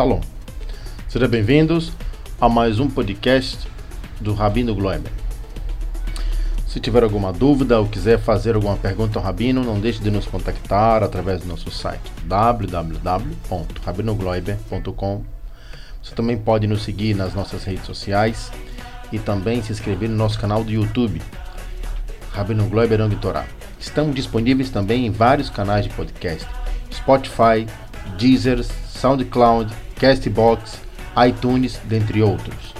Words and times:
Shalom. 0.00 0.29
Sejam 1.10 1.28
bem-vindos 1.28 1.92
a 2.40 2.48
mais 2.48 2.78
um 2.78 2.88
podcast 2.88 3.66
do 4.20 4.32
Rabino 4.32 4.72
Gloeber. 4.76 5.10
Se 6.68 6.78
tiver 6.78 7.02
alguma 7.02 7.32
dúvida 7.32 7.80
ou 7.80 7.88
quiser 7.88 8.20
fazer 8.20 8.54
alguma 8.54 8.76
pergunta 8.76 9.18
ao 9.18 9.24
Rabino, 9.24 9.64
não 9.64 9.80
deixe 9.80 9.98
de 9.98 10.08
nos 10.08 10.26
contactar 10.26 11.02
através 11.02 11.40
do 11.40 11.48
nosso 11.48 11.68
site 11.68 12.12
www.rabinogloiber.com. 12.26 15.24
Você 16.00 16.14
também 16.14 16.38
pode 16.38 16.68
nos 16.68 16.84
seguir 16.84 17.16
nas 17.16 17.34
nossas 17.34 17.64
redes 17.64 17.86
sociais 17.86 18.52
e 19.10 19.18
também 19.18 19.60
se 19.64 19.72
inscrever 19.72 20.08
no 20.08 20.14
nosso 20.14 20.38
canal 20.38 20.62
do 20.62 20.70
YouTube, 20.70 21.20
Rabino 22.30 22.68
Gloiber 22.68 23.00
Torá. 23.20 23.46
Estamos 23.80 24.14
disponíveis 24.14 24.70
também 24.70 25.06
em 25.06 25.10
vários 25.10 25.50
canais 25.50 25.86
de 25.86 25.92
podcast, 25.92 26.46
Spotify, 26.94 27.66
Deezer, 28.16 28.62
SoundCloud, 28.62 29.74
Castbox, 29.96 30.88
iTunes, 31.26 31.80
dentre 31.84 32.22
outros. 32.22 32.74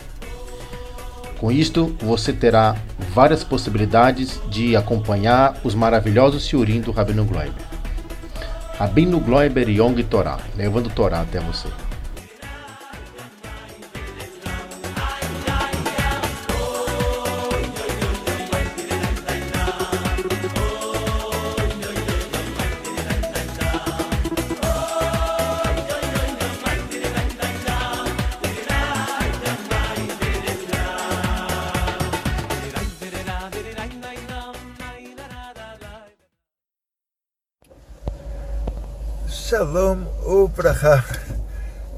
Com 1.38 1.50
isto, 1.50 1.96
você 2.00 2.32
terá 2.32 2.76
várias 3.14 3.42
possibilidades 3.42 4.40
de 4.50 4.76
acompanhar 4.76 5.56
os 5.64 5.74
maravilhosos 5.74 6.44
Siurim 6.44 6.80
do 6.82 6.92
Rabino 6.92 7.24
Gloiber. 7.24 7.64
Rabino 8.78 9.18
Gloiber 9.20 9.68
Yong 9.68 10.02
Torá, 10.04 10.38
levando 10.56 10.90
Torá 10.90 11.22
até 11.22 11.40
você. 11.40 11.68
Ubraha. 40.80 41.04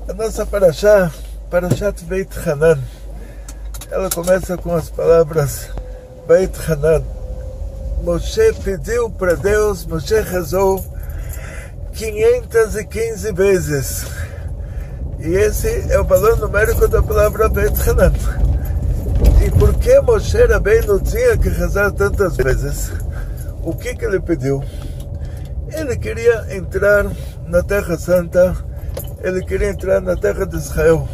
A 0.08 0.12
nossa 0.12 0.44
Parashá, 0.44 1.10
Parashat 1.48 2.04
Beit 2.04 2.36
Hanan, 2.44 2.78
ela 3.90 4.10
começa 4.10 4.56
com 4.56 4.74
as 4.74 4.90
palavras 4.90 5.70
Beit 6.26 6.52
Hanan. 6.68 7.02
Moshe 8.02 8.52
pediu 8.64 9.08
para 9.08 9.36
Deus, 9.36 9.86
Moshe 9.86 10.20
rezou 10.20 10.84
515 11.92 13.32
vezes. 13.32 14.06
E 15.20 15.28
esse 15.28 15.92
é 15.92 16.00
o 16.00 16.04
valor 16.04 16.36
numérico 16.38 16.88
da 16.88 17.00
palavra 17.00 17.48
Beit 17.48 17.88
Hanan. 17.88 18.12
E 19.46 19.50
por 19.52 19.74
que 19.74 20.00
Moshe 20.00 20.38
não 20.86 20.98
tinha 20.98 21.38
que 21.38 21.48
rezar 21.48 21.92
tantas 21.92 22.36
vezes? 22.36 22.90
O 23.62 23.74
que, 23.74 23.94
que 23.94 24.04
ele 24.04 24.18
pediu? 24.18 24.62
Ele 25.68 25.96
queria 25.96 26.56
entrar 26.56 27.06
na 27.46 27.62
Terra 27.62 27.96
Santa, 27.96 28.71
ele 29.22 29.44
queria 29.44 29.70
entrar 29.70 30.00
na 30.00 30.16
Terra 30.16 30.44
de 30.44 30.56
Israel. 30.56 31.08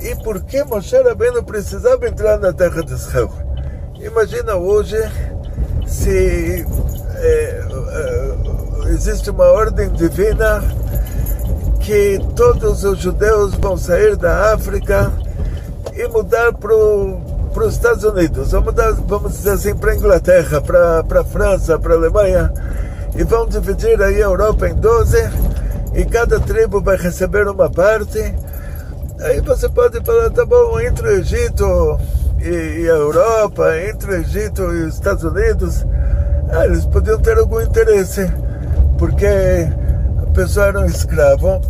E 0.00 0.14
por 0.16 0.40
que 0.42 0.62
Moshe 0.64 0.96
Rabbeinu 0.96 1.42
precisava 1.42 2.06
entrar 2.06 2.38
na 2.38 2.52
Terra 2.52 2.82
de 2.82 2.92
Israel? 2.92 3.32
Imagina 3.98 4.54
hoje 4.54 4.96
se 5.86 6.64
é, 7.16 7.64
é, 7.92 8.88
existe 8.88 9.30
uma 9.30 9.46
ordem 9.46 9.90
divina 9.90 10.62
que 11.80 12.18
todos 12.36 12.84
os 12.84 12.98
judeus 12.98 13.54
vão 13.54 13.76
sair 13.76 14.16
da 14.16 14.52
África 14.54 15.12
e 15.94 16.06
mudar 16.08 16.52
para 16.54 16.74
os 16.74 17.74
Estados 17.74 18.04
Unidos, 18.04 18.52
vamos, 18.52 18.66
mudar, 18.66 18.92
vamos 18.92 19.32
dizer 19.32 19.50
assim, 19.50 19.74
para 19.74 19.92
a 19.92 19.96
Inglaterra, 19.96 20.60
para 20.60 21.20
a 21.20 21.24
França, 21.24 21.78
para 21.78 21.94
a 21.94 21.96
Alemanha 21.96 22.52
e 23.14 23.24
vão 23.24 23.46
dividir 23.46 24.00
aí 24.02 24.22
a 24.22 24.26
Europa 24.26 24.68
em 24.68 24.74
12 24.74 25.49
e 25.94 26.04
cada 26.04 26.38
tribo 26.40 26.80
vai 26.80 26.96
receber 26.96 27.48
uma 27.48 27.70
parte. 27.70 28.18
Aí 29.20 29.40
você 29.40 29.68
pode 29.68 30.02
falar, 30.04 30.30
tá 30.30 30.46
bom, 30.46 30.80
entre 30.80 31.06
o 31.06 31.10
Egito 31.12 31.98
e, 32.40 32.82
e 32.82 32.90
a 32.90 32.94
Europa, 32.94 33.76
entre 33.88 34.12
o 34.12 34.14
Egito 34.16 34.62
e 34.62 34.84
os 34.84 34.94
Estados 34.94 35.24
Unidos, 35.24 35.84
ah, 36.50 36.64
eles 36.64 36.86
podiam 36.86 37.18
ter 37.18 37.38
algum 37.38 37.60
interesse, 37.60 38.30
porque 38.98 39.26
a 40.22 40.26
pessoa 40.32 40.66
era 40.66 40.80
um 40.80 40.86
escravo 40.86 41.60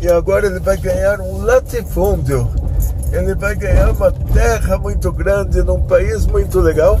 e 0.00 0.08
agora 0.08 0.46
ele 0.46 0.60
vai 0.60 0.76
ganhar 0.76 1.20
um 1.20 1.42
latifúndio. 1.42 2.48
Ele 3.12 3.34
vai 3.34 3.56
ganhar 3.56 3.90
uma 3.90 4.12
terra 4.12 4.78
muito 4.78 5.12
grande 5.12 5.62
num 5.62 5.82
país 5.82 6.26
muito 6.26 6.60
legal, 6.60 6.98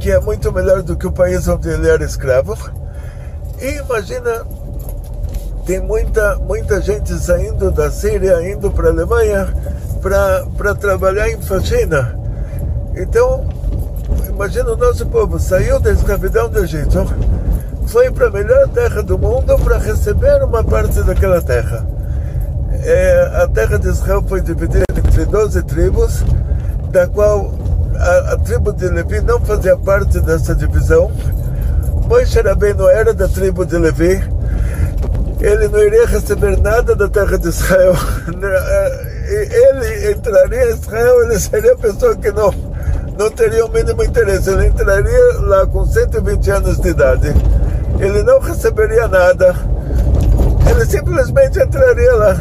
que 0.00 0.10
é 0.10 0.18
muito 0.18 0.52
melhor 0.52 0.82
do 0.82 0.96
que 0.96 1.06
o 1.06 1.12
país 1.12 1.46
onde 1.46 1.68
ele 1.68 1.88
era 1.88 2.04
escravo 2.04 2.56
e 3.60 3.78
imagina, 3.78 4.44
tem 5.66 5.80
muita, 5.80 6.36
muita 6.36 6.80
gente 6.80 7.12
saindo 7.14 7.70
da 7.70 7.90
Síria, 7.90 8.50
indo 8.50 8.70
para 8.70 8.88
a 8.88 8.90
Alemanha 8.90 9.48
para 10.02 10.74
trabalhar 10.74 11.28
em 11.30 11.40
faxina. 11.40 12.18
Então, 12.94 13.46
imagina 14.28 14.72
o 14.72 14.76
nosso 14.76 15.06
povo 15.06 15.38
saiu 15.38 15.80
da 15.80 15.92
escravidão 15.92 16.48
do 16.48 16.60
Egito, 16.60 17.06
foi 17.86 18.10
para 18.10 18.28
a 18.28 18.30
melhor 18.30 18.68
terra 18.68 19.02
do 19.02 19.18
mundo 19.18 19.58
para 19.58 19.78
receber 19.78 20.42
uma 20.42 20.62
parte 20.62 21.02
daquela 21.02 21.40
terra. 21.40 21.86
É, 22.82 23.42
a 23.42 23.48
terra 23.48 23.78
de 23.78 23.88
Israel 23.88 24.22
foi 24.28 24.42
dividida 24.42 24.84
entre 24.96 25.24
12 25.24 25.62
tribos, 25.62 26.22
da 26.90 27.06
qual 27.06 27.52
a, 27.96 28.34
a 28.34 28.38
tribo 28.38 28.72
de 28.72 28.88
Levi 28.88 29.20
não 29.20 29.40
fazia 29.40 29.76
parte 29.76 30.20
dessa 30.20 30.54
divisão 30.54 31.10
Moisés 32.08 32.44
Rabbeinu 32.44 32.86
era 32.86 33.14
da 33.14 33.26
tribo 33.26 33.64
de 33.64 33.78
Levi, 33.78 34.22
ele 35.44 35.68
não 35.68 35.78
iria 35.78 36.06
receber 36.06 36.58
nada 36.58 36.96
da 36.96 37.06
terra 37.06 37.36
de 37.38 37.48
Israel. 37.48 37.92
Ele 39.26 40.12
entraria 40.12 40.66
em 40.66 40.74
Israel, 40.74 41.22
ele 41.22 41.38
seria 41.38 41.72
a 41.72 41.76
pessoa 41.76 42.14
que 42.14 42.30
não, 42.30 42.50
não 43.18 43.30
teria 43.30 43.64
o 43.64 43.70
mínimo 43.70 44.02
interesse. 44.02 44.50
Ele 44.50 44.66
entraria 44.66 45.40
lá 45.40 45.66
com 45.66 45.84
120 45.84 46.50
anos 46.50 46.78
de 46.78 46.88
idade. 46.88 47.28
Ele 47.98 48.22
não 48.22 48.38
receberia 48.38 49.08
nada. 49.08 49.54
Ele 50.70 50.86
simplesmente 50.86 51.58
entraria 51.58 52.14
lá. 52.14 52.36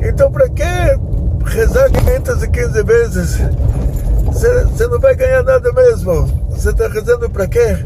Então, 0.00 0.30
para 0.30 0.48
que 0.48 0.64
rezar 1.46 1.90
515 1.90 2.82
vezes? 2.82 3.38
Você 4.26 4.86
não 4.86 5.00
vai 5.00 5.14
ganhar 5.14 5.42
nada 5.42 5.72
mesmo. 5.72 6.26
Você 6.50 6.70
está 6.70 6.88
rezando 6.88 7.28
para 7.30 7.46
quê? 7.46 7.76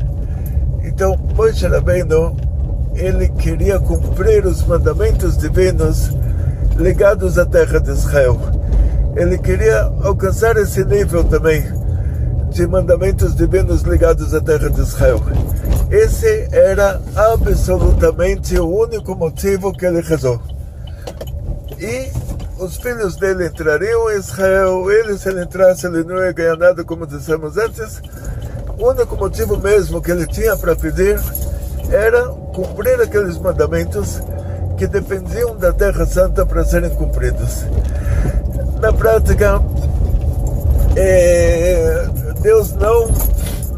Então, 0.85 1.19
Moshe 1.35 1.67
Rabbeinu, 1.67 2.37
ele 2.95 3.29
queria 3.29 3.79
cumprir 3.79 4.47
os 4.47 4.65
mandamentos 4.67 5.37
divinos 5.37 6.11
ligados 6.77 7.39
à 7.39 7.47
terra 7.47 7.81
de 7.81 7.91
Israel. 7.91 8.39
Ele 9.17 9.39
queria 9.39 9.93
alcançar 10.03 10.57
esse 10.57 10.85
nível 10.85 11.25
também 11.25 11.65
de 12.51 12.67
mandamentos 12.67 13.35
divinos 13.35 13.83
ligados 13.83 14.35
à 14.35 14.41
terra 14.41 14.69
de 14.69 14.81
Israel. 14.81 15.21
Esse 15.91 16.49
era 16.53 17.01
absolutamente 17.15 18.59
o 18.59 18.67
único 18.67 19.15
motivo 19.15 19.73
que 19.73 19.87
ele 19.87 20.01
rezou. 20.01 20.41
E 21.79 22.11
os 22.59 22.77
filhos 22.77 23.17
dele 23.17 23.47
entrariam 23.47 24.11
em 24.11 24.19
Israel, 24.19 24.91
ele 24.91 25.19
se 25.19 25.29
ele 25.29 25.43
entrasse, 25.43 25.87
ele 25.87 26.05
não 26.05 26.17
ia 26.19 26.33
ganhar 26.33 26.57
nada, 26.57 26.85
como 26.85 27.07
dissemos 27.07 27.57
antes, 27.57 28.01
o 28.79 28.89
único 28.89 29.17
motivo 29.17 29.59
mesmo 29.59 30.01
que 30.01 30.11
ele 30.11 30.27
tinha 30.27 30.57
para 30.57 30.77
pedir 30.77 31.19
era 31.93 32.29
cumprir 32.55 33.01
aqueles 33.01 33.39
mandamentos 33.39 34.21
que 34.77 34.87
dependiam 34.87 35.57
da 35.57 35.73
Terra 35.73 36.07
Santa 36.07 36.45
para 36.45 36.65
serem 36.65 36.91
cumpridos. 36.91 37.65
Na 38.81 38.93
prática, 38.93 39.61
é, 40.97 42.07
Deus 42.41 42.73
não 42.73 43.11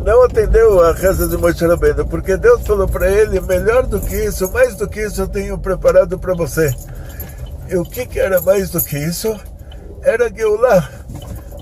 não 0.04 0.22
atendeu 0.22 0.82
a 0.82 0.92
reza 0.92 1.26
de 1.26 1.36
Moshe 1.38 1.66
Rabbeinu, 1.66 2.06
porque 2.06 2.36
Deus 2.36 2.60
falou 2.66 2.86
para 2.86 3.10
ele, 3.10 3.40
melhor 3.40 3.86
do 3.86 3.98
que 3.98 4.14
isso, 4.14 4.52
mais 4.52 4.74
do 4.76 4.86
que 4.86 5.00
isso 5.00 5.22
eu 5.22 5.28
tenho 5.28 5.56
preparado 5.56 6.18
para 6.18 6.34
você. 6.34 6.70
E 7.70 7.76
o 7.76 7.84
que, 7.84 8.04
que 8.04 8.20
era 8.20 8.38
mais 8.42 8.68
do 8.68 8.82
que 8.82 8.98
isso? 8.98 9.34
era 10.04 10.28
Geulah. 10.30 10.88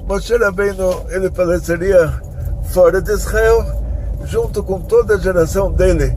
Moshe 0.07 0.37
Rabbeinu, 0.37 1.07
ele 1.11 1.31
faleceria 1.31 2.13
fora 2.65 3.01
de 3.01 3.13
Israel, 3.13 3.65
junto 4.25 4.63
com 4.63 4.81
toda 4.81 5.15
a 5.15 5.19
geração 5.19 5.73
dele 5.73 6.15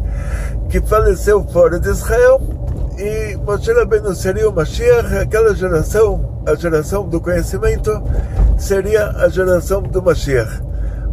que 0.76 0.82
faleceu 0.82 1.42
fora 1.42 1.80
de 1.80 1.88
Israel, 1.88 2.42
e 2.98 3.38
Moshe 3.38 3.72
Rabbeinu 3.72 4.14
seria 4.14 4.50
o 4.50 4.54
Mashiach, 4.54 5.20
aquela 5.20 5.56
geração, 5.56 6.44
a 6.46 6.54
geração 6.54 7.08
do 7.08 7.22
conhecimento, 7.22 8.04
seria 8.58 9.08
a 9.12 9.30
geração 9.30 9.82
do 9.82 10.02
Mashiach. 10.02 10.62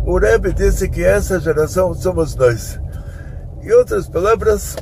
O 0.05 0.19
Rebbe 0.19 0.53
disse 0.53 0.89
que 0.89 1.05
essa 1.05 1.39
geração 1.39 1.95
somos 1.95 2.35
nós. 2.35 2.81
Em 3.63 3.71
outras 3.71 4.09
palavras, 4.09 4.75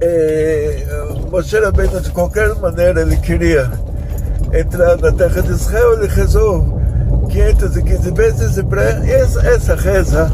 é, 0.00 0.84
Moshe 1.30 1.56
Rabbeinu, 1.56 2.00
de 2.00 2.10
qualquer 2.10 2.52
maneira, 2.56 3.02
ele 3.02 3.16
queria 3.18 3.70
entrar 4.52 4.96
na 4.96 5.12
terra 5.12 5.40
de 5.40 5.52
Israel, 5.52 5.92
ele 5.92 6.08
rezou 6.08 6.80
515 7.30 8.10
vezes 8.10 8.56
e 8.56 8.64
para 8.64 8.82
essa, 8.82 9.40
essa 9.46 9.76
reza 9.76 10.32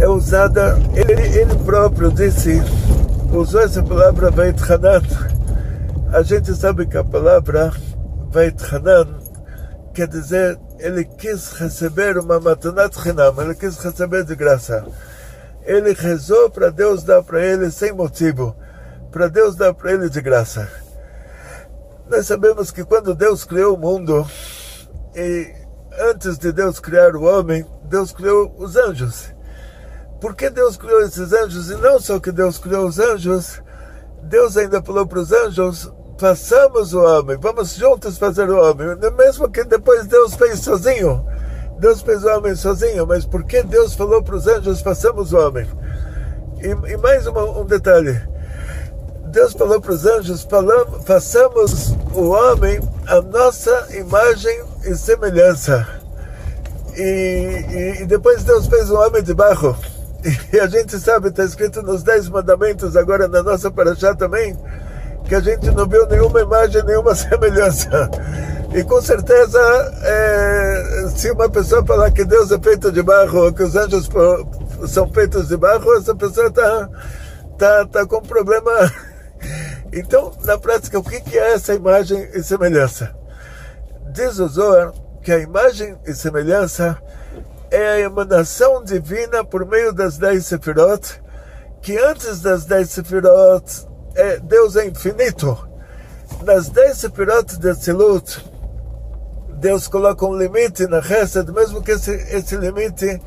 é 0.00 0.08
usada, 0.08 0.76
ele, 0.94 1.38
ele 1.38 1.54
próprio 1.64 2.12
disse, 2.12 2.60
usou 3.32 3.60
essa 3.60 3.82
palavra 3.82 4.30
Veit 4.30 4.60
Hanan. 4.70 5.02
A 6.12 6.22
gente 6.22 6.54
sabe 6.54 6.86
que 6.86 6.96
a 6.96 7.04
palavra 7.04 7.72
Veit 8.30 8.62
Hanan 8.72 9.24
quer 9.94 10.08
dizer, 10.08 10.58
ele 10.78 11.04
quis 11.04 11.52
receber 11.52 12.18
uma 12.18 12.40
matanat 12.40 12.96
Hinam, 12.96 13.40
ele 13.40 13.54
quis 13.54 13.78
receber 13.78 14.24
de 14.24 14.34
graça. 14.34 14.84
Ele 15.64 15.94
rezou 15.94 16.50
para 16.50 16.70
Deus 16.70 17.04
dar 17.04 17.22
para 17.22 17.42
ele 17.42 17.70
sem 17.70 17.92
motivo, 17.92 18.54
para 19.10 19.28
Deus 19.28 19.54
dar 19.54 19.72
para 19.72 19.92
ele 19.92 20.10
de 20.10 20.20
graça. 20.20 20.68
Nós 22.10 22.26
sabemos 22.26 22.70
que 22.70 22.84
quando 22.84 23.14
Deus 23.14 23.44
criou 23.44 23.76
o 23.76 23.78
mundo, 23.78 24.26
e 25.14 25.54
antes 26.10 26.36
de 26.36 26.52
Deus 26.52 26.80
criar 26.80 27.14
o 27.14 27.22
homem, 27.22 27.64
Deus 27.84 28.12
criou 28.12 28.54
os 28.58 28.76
anjos. 28.76 29.32
Por 30.24 30.34
que 30.34 30.48
Deus 30.48 30.78
criou 30.78 31.02
esses 31.02 31.34
anjos? 31.34 31.68
E 31.68 31.74
não 31.74 32.00
só 32.00 32.18
que 32.18 32.32
Deus 32.32 32.56
criou 32.56 32.86
os 32.86 32.98
anjos, 32.98 33.60
Deus 34.22 34.56
ainda 34.56 34.82
falou 34.82 35.06
para 35.06 35.18
os 35.18 35.30
anjos: 35.30 35.92
façamos 36.16 36.94
o 36.94 37.02
homem, 37.02 37.36
vamos 37.38 37.74
juntos 37.74 38.16
fazer 38.16 38.48
o 38.48 38.58
homem. 38.58 38.86
Mesmo 39.18 39.50
que 39.50 39.62
depois 39.64 40.06
Deus 40.06 40.34
fez 40.34 40.60
sozinho. 40.60 41.22
Deus 41.78 42.00
fez 42.00 42.24
o 42.24 42.28
homem 42.28 42.56
sozinho, 42.56 43.06
mas 43.06 43.26
por 43.26 43.44
que 43.44 43.62
Deus 43.62 43.92
falou 43.92 44.22
para 44.22 44.36
os 44.36 44.46
anjos: 44.46 44.80
façamos 44.80 45.34
o 45.34 45.36
homem? 45.36 45.68
E, 46.58 46.92
e 46.92 46.96
mais 46.96 47.26
uma, 47.26 47.44
um 47.44 47.66
detalhe 47.66 48.18
Deus 49.26 49.52
falou 49.52 49.78
para 49.78 49.92
os 49.92 50.06
anjos: 50.06 50.48
façamos 51.04 51.90
o 52.14 52.30
homem 52.30 52.80
a 53.06 53.20
nossa 53.20 53.88
imagem 53.94 54.58
e 54.86 54.94
semelhança. 54.94 55.86
E, 56.96 57.02
e, 57.02 58.02
e, 58.02 58.06
depois 58.06 58.42
Deus 58.42 58.66
fez 58.68 58.90
o 58.90 58.94
homem 58.98 59.22
de 59.22 59.34
barro. 59.34 59.76
E 60.52 60.58
a 60.58 60.66
gente 60.66 60.98
sabe, 60.98 61.28
está 61.28 61.44
escrito 61.44 61.82
nos 61.82 62.02
Dez 62.02 62.28
Mandamentos, 62.28 62.96
agora 62.96 63.28
na 63.28 63.42
nossa 63.42 63.70
paraxá 63.70 64.14
também, 64.14 64.56
que 65.26 65.34
a 65.34 65.40
gente 65.40 65.70
não 65.70 65.86
viu 65.86 66.06
nenhuma 66.06 66.40
imagem, 66.40 66.82
nenhuma 66.82 67.12
semelhança. 67.16 68.10
E 68.74 68.82
com 68.82 69.00
certeza, 69.02 69.60
é, 70.02 71.08
se 71.14 71.30
uma 71.30 71.48
pessoa 71.50 71.84
falar 71.84 72.10
que 72.10 72.24
Deus 72.24 72.50
é 72.50 72.58
feito 72.58 72.90
de 72.90 73.02
barro, 73.02 73.52
que 73.52 73.62
os 73.62 73.76
anjos 73.76 74.08
são 74.88 75.08
feitos 75.12 75.48
de 75.48 75.56
barro, 75.56 75.94
essa 75.94 76.14
pessoa 76.14 76.46
está 76.46 76.88
tá, 77.58 77.86
tá 77.86 78.06
com 78.06 78.22
problema 78.22 78.70
então, 79.92 80.32
na 80.44 80.56
prática, 80.56 80.98
o 80.98 81.04
que 81.04 81.38
é 81.38 81.52
essa 81.52 81.74
imagem 81.74 82.30
e 82.32 82.42
semelhança? 82.42 83.14
Diz 84.12 84.38
o 84.38 84.48
Zohar 84.48 84.92
que 85.22 85.32
a 85.32 85.38
imagem 85.38 85.96
e 86.06 86.14
semelhança 86.14 86.98
é 87.74 87.88
a 87.88 88.00
emanação 88.00 88.84
divina 88.84 89.42
por 89.44 89.66
meio 89.66 89.92
das 89.92 90.16
dez 90.16 90.46
sefirot, 90.46 91.20
que 91.82 91.98
antes 91.98 92.40
das 92.40 92.64
dez 92.64 92.90
sefirot, 92.90 93.64
é, 94.14 94.38
Deus 94.38 94.76
é 94.76 94.86
infinito. 94.86 95.58
Nas 96.44 96.68
dez 96.68 96.98
sefirot 96.98 97.58
de 97.58 97.74
Tzilut, 97.74 98.48
Deus 99.56 99.88
coloca 99.88 100.24
um 100.24 100.36
limite 100.36 100.86
na 100.86 101.02
Chesed, 101.02 101.50
mesmo 101.50 101.82
que 101.82 101.90
esse, 101.90 102.12
esse 102.12 102.56
limite, 102.56 103.20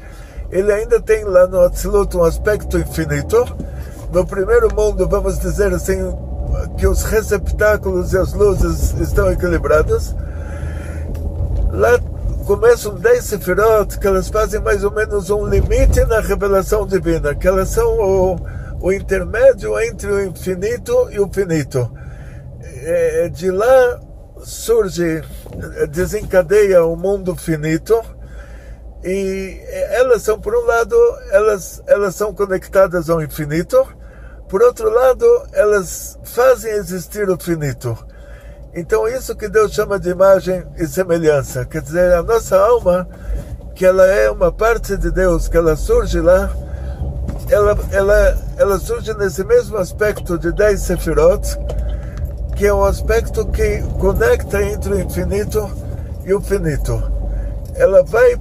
ele 0.49 0.71
ainda 0.71 1.01
tem 1.01 1.25
lá 1.25 1.45
no 1.45 1.59
Atzilut 1.59 2.15
um 2.15 2.23
aspecto 2.23 2.77
infinito. 2.77 3.43
No 4.13 4.25
primeiro 4.25 4.73
mundo, 4.73 5.09
vamos 5.09 5.39
dizer 5.39 5.73
assim, 5.73 5.99
que 6.77 6.87
os 6.87 7.03
receptáculos 7.03 8.13
e 8.13 8.17
as 8.17 8.31
luzes 8.31 8.93
estão 9.01 9.29
equilibrados. 9.29 10.15
Lá 11.69 11.99
começam 12.47 12.95
10 12.95 13.25
sefirot, 13.25 13.99
que 13.99 14.07
elas 14.07 14.29
fazem 14.29 14.61
mais 14.61 14.81
ou 14.81 14.89
menos 14.89 15.29
um 15.29 15.45
limite 15.45 16.05
na 16.05 16.21
revelação 16.21 16.87
divina, 16.87 17.35
que 17.35 17.45
elas 17.45 17.67
são 17.67 17.85
o, 17.99 18.37
o 18.79 18.91
intermédio 18.93 19.77
entre 19.81 20.09
o 20.09 20.23
infinito 20.23 21.09
e 21.11 21.19
o 21.19 21.27
finito. 21.27 21.91
É, 22.61 23.27
de 23.27 23.51
lá 23.51 23.99
surge, 24.39 25.21
desencadeia 25.91 26.85
o 26.85 26.95
mundo 26.95 27.35
finito, 27.35 28.01
e 29.03 29.61
elas 29.91 30.21
são, 30.21 30.39
por 30.39 30.55
um 30.55 30.65
lado, 30.65 30.95
elas, 31.31 31.83
elas 31.85 32.15
são 32.15 32.33
conectadas 32.33 33.09
ao 33.09 33.21
infinito, 33.21 33.85
por 34.47 34.63
outro 34.63 34.89
lado, 34.89 35.25
elas 35.51 36.17
fazem 36.23 36.71
existir 36.71 37.29
o 37.29 37.37
finito. 37.37 37.97
Então, 38.77 39.07
isso 39.07 39.35
que 39.35 39.49
Deus 39.49 39.73
chama 39.73 39.99
de 39.99 40.11
imagem 40.11 40.63
e 40.77 40.85
semelhança. 40.85 41.65
Quer 41.65 41.81
dizer, 41.81 42.13
a 42.13 42.21
nossa 42.21 42.55
alma, 42.55 43.09
que 43.73 43.83
ela 43.83 44.05
é 44.05 44.29
uma 44.29 44.51
parte 44.51 44.95
de 44.95 45.09
Deus, 45.09 45.47
que 45.47 45.57
ela 45.57 45.75
surge 45.75 46.21
lá, 46.21 46.51
ela, 47.49 47.75
ela, 47.91 48.37
ela 48.55 48.77
surge 48.77 49.15
nesse 49.15 49.43
mesmo 49.43 49.77
aspecto 49.77 50.37
de 50.37 50.51
10 50.51 50.79
sefirot, 50.79 51.57
que 52.55 52.67
é 52.67 52.73
um 52.73 52.83
aspecto 52.83 53.47
que 53.47 53.81
conecta 53.99 54.61
entre 54.61 54.93
o 54.93 54.99
infinito 55.01 55.67
e 56.23 56.31
o 56.35 56.39
finito. 56.39 57.01
Ela 57.73 58.03
vai, 58.03 58.39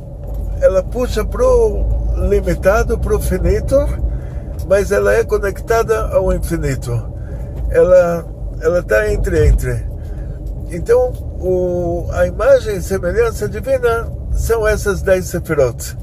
ela 0.60 0.82
puxa 0.82 1.24
para 1.24 1.46
o 1.46 2.28
limitado, 2.28 2.98
para 2.98 3.16
o 3.16 3.20
finito, 3.22 3.74
mas 4.68 4.92
ela 4.92 5.14
é 5.14 5.24
conectada 5.24 6.08
ao 6.08 6.30
infinito. 6.30 6.92
Ela 7.70 8.36
ela 8.60 8.80
está 8.80 9.10
entre 9.10 9.46
entre. 9.48 9.95
Então, 10.70 11.12
o, 11.40 12.08
a 12.12 12.26
imagem 12.26 12.76
e 12.76 12.82
semelhança 12.82 13.48
divina 13.48 14.10
são 14.32 14.67
essas 14.67 15.02
dez 15.02 15.26
sefirot. 15.26 15.96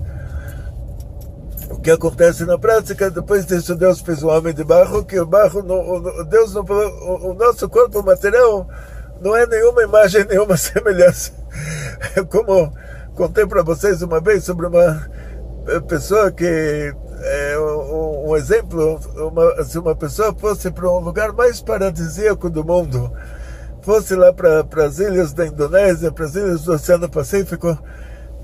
O 1.70 1.80
que 1.80 1.92
acontece 1.92 2.46
na 2.46 2.58
prática, 2.58 3.12
depois 3.12 3.46
disso 3.46 3.76
Deus 3.76 4.00
fez 4.00 4.24
o 4.24 4.28
homem 4.28 4.54
de 4.54 4.64
barro, 4.64 5.04
que 5.04 5.20
o 5.20 5.26
barro, 5.26 5.60
o, 5.60 6.24
Deus 6.24 6.54
não 6.54 6.62
o, 6.64 7.32
o 7.32 7.34
nosso 7.34 7.68
corpo 7.68 8.02
material 8.02 8.68
não 9.22 9.36
é 9.36 9.46
nenhuma 9.46 9.84
imagem, 9.84 10.26
nenhuma 10.30 10.56
semelhança. 10.56 11.32
Como 12.30 12.74
contei 13.16 13.46
para 13.46 13.64
vocês 13.64 14.02
uma 14.02 14.20
vez 14.20 14.44
sobre 14.44 14.68
uma 14.68 15.08
pessoa 15.88 16.32
que 16.32 16.94
é, 17.24 17.58
um, 17.58 18.30
um, 18.30 18.36
exemplo, 18.36 19.00
uma, 19.16 19.64
se 19.64 19.78
uma 19.80 19.96
pessoa 19.96 20.34
fosse 20.34 20.70
para 20.72 20.90
um 20.90 21.00
lugar 21.00 21.32
mais 21.32 21.62
paradisíaco 21.62 22.50
do 22.50 22.64
mundo, 22.64 23.12
fosse 23.84 24.16
lá 24.16 24.34
para 24.34 24.86
as 24.86 25.00
ilhas 25.00 25.34
da 25.34 25.46
Indonésia, 25.46 26.12
para 26.12 26.26
as 26.26 26.36
ilhas 26.36 26.64
do 26.64 26.74
Oceano 26.74 27.10
Pacífico, 27.10 27.78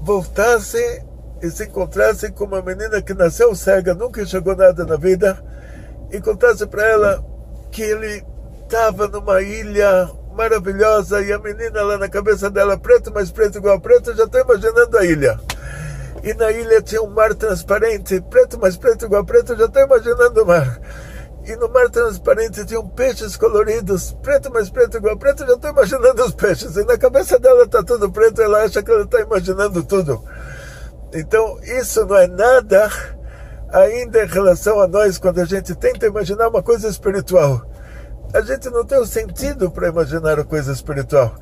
voltasse 0.01 1.03
e 1.41 1.49
se 1.49 1.65
encontrasse 1.65 2.31
com 2.31 2.43
uma 2.43 2.61
menina 2.61 3.01
que 3.01 3.13
nasceu 3.13 3.55
cega, 3.55 3.93
nunca 3.93 4.25
chegou 4.25 4.55
nada 4.55 4.85
na 4.85 4.97
vida, 4.97 5.41
e 6.11 6.19
contasse 6.19 6.67
para 6.67 6.85
ela 6.85 7.25
que 7.71 7.81
ele 7.81 8.23
estava 8.63 9.07
numa 9.07 9.41
ilha 9.41 10.09
maravilhosa 10.35 11.21
e 11.21 11.31
a 11.31 11.39
menina 11.39 11.81
lá 11.81 11.97
na 11.97 12.09
cabeça 12.09 12.49
dela, 12.49 12.77
preto, 12.77 13.11
mas 13.13 13.31
preto 13.31 13.57
igual 13.57 13.79
preto, 13.79 14.15
já 14.15 14.25
estou 14.25 14.41
imaginando 14.41 14.97
a 14.97 15.05
ilha 15.05 15.39
e 16.23 16.33
na 16.33 16.51
ilha 16.51 16.81
tinha 16.81 17.01
um 17.01 17.09
mar 17.09 17.33
transparente, 17.33 18.21
preto, 18.29 18.59
mas 18.59 18.75
preto 18.77 19.05
igual 19.05 19.23
preto, 19.23 19.55
já 19.55 19.65
estou 19.65 19.83
imaginando 19.83 20.43
o 20.43 20.45
mar. 20.45 20.79
E 21.49 21.55
no 21.55 21.67
mar 21.67 21.89
transparente 21.89 22.63
tinham 22.63 22.87
peixes 22.87 23.35
coloridos, 23.35 24.15
preto, 24.21 24.51
mas 24.53 24.69
preto 24.69 24.97
igual 24.97 25.17
preto, 25.17 25.47
já 25.47 25.53
estou 25.53 25.71
imaginando 25.71 26.23
os 26.23 26.35
peixes. 26.35 26.77
E 26.77 26.83
na 26.83 26.95
cabeça 26.95 27.39
dela 27.39 27.63
está 27.63 27.81
tudo 27.81 28.11
preto, 28.11 28.39
ela 28.39 28.61
acha 28.63 28.83
que 28.83 28.91
ela 28.91 29.01
está 29.01 29.19
imaginando 29.19 29.83
tudo. 29.83 30.23
Então, 31.11 31.57
isso 31.63 32.05
não 32.05 32.15
é 32.17 32.27
nada 32.27 32.87
ainda 33.73 34.23
em 34.23 34.27
relação 34.27 34.79
a 34.79 34.87
nós, 34.87 35.17
quando 35.17 35.39
a 35.39 35.45
gente 35.45 35.73
tenta 35.73 36.05
imaginar 36.05 36.49
uma 36.49 36.61
coisa 36.61 36.87
espiritual. 36.87 37.65
A 38.31 38.41
gente 38.41 38.69
não 38.69 38.85
tem 38.85 38.99
o 38.99 39.05
sentido 39.07 39.71
para 39.71 39.87
imaginar 39.87 40.39
a 40.39 40.43
coisa 40.43 40.71
espiritual. 40.71 41.33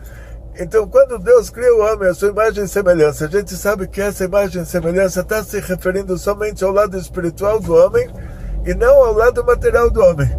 Então, 0.57 0.87
quando 0.87 1.19
Deus 1.19 1.49
cria 1.49 1.75
o 1.75 1.81
homem, 1.81 2.07
a 2.07 2.13
sua 2.13 2.29
imagem 2.29 2.63
e 2.63 2.67
semelhança, 2.69 3.25
a 3.25 3.27
gente 3.27 3.53
sabe 3.57 3.89
que 3.89 3.99
essa 3.99 4.23
imagem 4.23 4.61
e 4.61 4.65
semelhança 4.65 5.19
está 5.19 5.43
se 5.43 5.59
referindo 5.59 6.17
somente 6.17 6.63
ao 6.63 6.71
lado 6.71 6.97
espiritual 6.97 7.59
do 7.59 7.75
homem 7.75 8.09
e 8.67 8.73
não 8.75 9.03
ao 9.03 9.13
lado 9.13 9.43
material 9.43 9.89
do 9.89 10.03
homem. 10.03 10.29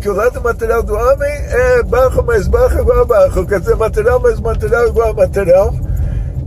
que 0.00 0.08
o 0.08 0.12
lado 0.12 0.40
material 0.40 0.82
do 0.82 0.94
homem 0.94 1.30
é 1.30 1.82
barro 1.82 2.22
mais 2.22 2.46
barro 2.46 2.80
igual 2.80 3.00
a 3.00 3.04
barro, 3.04 3.46
quer 3.46 3.58
dizer, 3.60 3.74
material 3.74 4.20
mais 4.20 4.38
material 4.38 4.86
igual 4.88 5.10
a 5.10 5.12
material, 5.12 5.74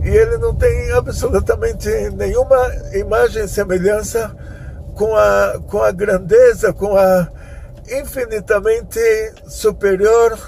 e 0.02 0.08
ele 0.08 0.38
não 0.38 0.54
tem 0.54 0.90
absolutamente 0.92 1.88
nenhuma 2.16 2.70
imagem 2.94 3.46
semelhança 3.46 4.34
com 4.94 5.14
a, 5.14 5.60
com 5.68 5.82
a 5.82 5.92
grandeza, 5.92 6.72
com 6.72 6.96
a 6.96 7.28
infinitamente 7.90 9.00
superior 9.46 10.38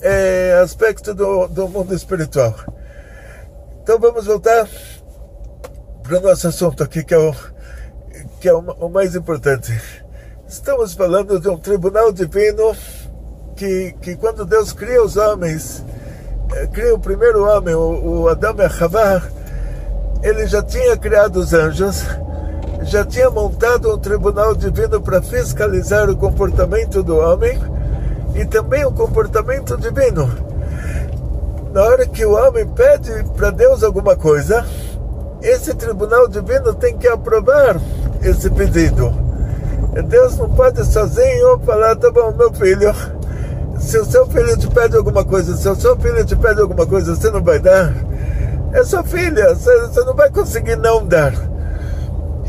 é, 0.00 0.58
aspecto 0.62 1.12
do, 1.12 1.48
do 1.48 1.68
mundo 1.68 1.94
espiritual. 1.94 2.54
Então 3.82 3.98
vamos 3.98 4.26
voltar 4.26 4.66
para 6.02 6.18
o 6.18 6.20
nosso 6.20 6.48
assunto 6.48 6.82
aqui, 6.82 7.04
que 7.04 7.14
é 7.14 7.18
o, 7.18 7.34
que 8.40 8.48
é 8.48 8.54
o, 8.54 8.60
o 8.60 8.88
mais 8.88 9.14
importante. 9.14 9.72
Estamos 10.48 10.94
falando 10.94 11.38
de 11.38 11.46
um 11.46 11.58
tribunal 11.58 12.10
divino 12.10 12.74
que, 13.54 13.94
que 14.00 14.16
quando 14.16 14.46
Deus 14.46 14.72
cria 14.72 15.02
os 15.02 15.14
homens, 15.18 15.84
eh, 16.54 16.66
cria 16.68 16.94
o 16.94 16.98
primeiro 16.98 17.44
homem, 17.46 17.74
o, 17.74 18.22
o 18.22 18.28
Adão 18.30 18.54
e 18.56 18.82
Havá, 18.82 19.22
ele 20.22 20.46
já 20.46 20.62
tinha 20.62 20.96
criado 20.96 21.36
os 21.36 21.52
anjos, 21.52 22.02
já 22.84 23.04
tinha 23.04 23.28
montado 23.28 23.94
um 23.94 23.98
tribunal 23.98 24.54
divino 24.54 25.02
para 25.02 25.20
fiscalizar 25.20 26.08
o 26.08 26.16
comportamento 26.16 27.02
do 27.02 27.18
homem 27.18 27.60
e 28.34 28.46
também 28.46 28.86
o 28.86 28.90
comportamento 28.90 29.76
divino. 29.76 30.32
Na 31.74 31.82
hora 31.82 32.06
que 32.06 32.24
o 32.24 32.32
homem 32.32 32.66
pede 32.66 33.22
para 33.36 33.50
Deus 33.50 33.82
alguma 33.82 34.16
coisa, 34.16 34.64
esse 35.42 35.74
tribunal 35.74 36.26
divino 36.26 36.72
tem 36.72 36.96
que 36.96 37.06
aprovar 37.06 37.78
esse 38.22 38.48
pedido. 38.48 39.27
Deus 40.08 40.36
não 40.36 40.48
pode 40.50 40.84
sozinho 40.84 41.58
falar, 41.64 41.96
tá 41.96 42.10
bom, 42.10 42.32
meu 42.32 42.52
filho, 42.52 42.94
se 43.78 43.98
o 43.98 44.04
seu 44.04 44.26
filho 44.26 44.56
te 44.56 44.66
pede 44.68 44.96
alguma 44.96 45.24
coisa, 45.24 45.56
se 45.56 45.68
o 45.68 45.74
seu 45.74 45.96
filho 45.96 46.24
te 46.24 46.36
pede 46.36 46.60
alguma 46.60 46.86
coisa, 46.86 47.14
você 47.14 47.30
não 47.30 47.42
vai 47.42 47.58
dar? 47.58 47.94
É 48.72 48.84
sua 48.84 49.02
filha, 49.02 49.54
você, 49.54 50.04
não 50.04 50.14
vai 50.14 50.30
conseguir 50.30 50.76
não 50.76 51.06
dar. 51.06 51.32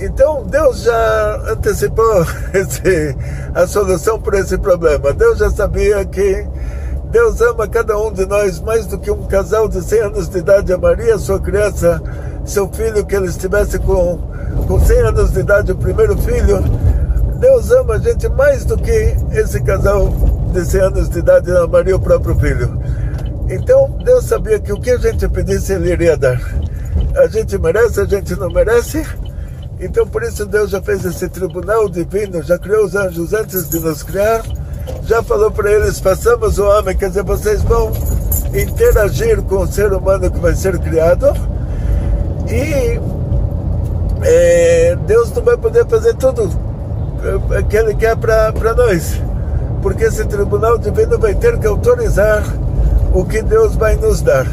Então 0.01 0.43
Deus 0.43 0.83
já 0.83 1.41
antecipou 1.47 2.25
esse, 2.53 3.15
a 3.53 3.65
solução 3.65 4.19
para 4.19 4.39
esse 4.39 4.57
problema. 4.57 5.13
Deus 5.13 5.37
já 5.37 5.49
sabia 5.49 6.03
que 6.05 6.45
Deus 7.09 7.41
ama 7.41 7.67
cada 7.67 7.97
um 7.97 8.11
de 8.11 8.25
nós 8.25 8.59
mais 8.59 8.85
do 8.85 8.99
que 8.99 9.09
um 9.09 9.23
casal 9.23 9.67
de 9.67 9.81
100 9.81 9.99
anos 10.01 10.29
de 10.29 10.39
idade 10.39 10.73
amaria 10.73 11.17
sua 11.17 11.39
criança, 11.39 12.01
seu 12.45 12.67
filho 12.69 13.05
que 13.05 13.15
ele 13.15 13.27
estivesse 13.27 13.79
com, 13.79 14.19
com 14.67 14.79
100 14.79 14.99
anos 14.99 15.31
de 15.31 15.39
idade, 15.39 15.71
o 15.71 15.75
primeiro 15.75 16.17
filho 16.17 16.63
Deus 17.39 17.71
ama 17.71 17.93
a 17.93 17.97
gente 17.99 18.27
mais 18.27 18.65
do 18.65 18.77
que 18.77 19.15
esse 19.31 19.61
casal 19.63 20.09
de 20.51 20.65
100 20.65 20.81
anos 20.81 21.09
de 21.09 21.19
idade 21.19 21.49
amaria 21.55 21.95
o 21.95 21.99
próprio 21.99 22.35
filho. 22.35 22.77
Então, 23.49 23.89
Deus 24.03 24.25
sabia 24.25 24.59
que 24.59 24.73
o 24.73 24.79
que 24.79 24.91
a 24.91 24.97
gente 24.97 25.27
pedisse, 25.29 25.71
Ele 25.73 25.93
iria 25.93 26.17
dar. 26.17 26.39
A 27.15 27.27
gente 27.27 27.57
merece, 27.57 28.01
a 28.01 28.05
gente 28.05 28.35
não 28.35 28.49
merece. 28.49 29.05
Então, 29.79 30.05
por 30.05 30.21
isso, 30.21 30.45
Deus 30.45 30.69
já 30.69 30.81
fez 30.81 31.05
esse 31.05 31.29
tribunal 31.29 31.87
divino, 31.87 32.43
já 32.43 32.59
criou 32.59 32.83
os 32.83 32.93
anjos 32.93 33.33
antes 33.33 33.69
de 33.69 33.79
nos 33.79 34.03
criar. 34.03 34.43
Já 35.05 35.23
falou 35.23 35.49
para 35.49 35.71
eles: 35.71 35.97
façamos 35.99 36.59
o 36.59 36.65
homem, 36.65 36.95
quer 36.95 37.07
dizer, 37.07 37.23
vocês 37.23 37.63
vão 37.63 37.91
interagir 38.53 39.41
com 39.43 39.61
o 39.61 39.67
ser 39.67 39.93
humano 39.93 40.29
que 40.29 40.39
vai 40.39 40.55
ser 40.55 40.77
criado. 40.77 41.27
E 42.49 42.99
é, 44.23 44.97
Deus 45.07 45.31
não 45.31 45.41
vai 45.41 45.55
poder 45.55 45.87
fazer 45.87 46.13
tudo 46.15 46.68
que 47.69 47.77
ele 47.77 47.95
quer 47.95 48.15
para 48.15 48.73
nós. 48.75 49.21
Porque 49.81 50.05
esse 50.05 50.25
tribunal 50.25 50.77
divino 50.77 51.17
vai 51.17 51.33
ter 51.35 51.57
que 51.57 51.67
autorizar 51.67 52.43
o 53.13 53.25
que 53.25 53.41
Deus 53.41 53.75
vai 53.75 53.95
nos 53.95 54.21
dar. 54.21 54.45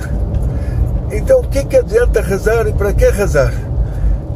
Então, 1.11 1.41
o 1.41 1.49
que, 1.49 1.65
que 1.65 1.77
adianta 1.77 2.21
rezar 2.21 2.67
e 2.67 2.73
para 2.73 2.93
que 2.93 3.09
rezar? 3.11 3.53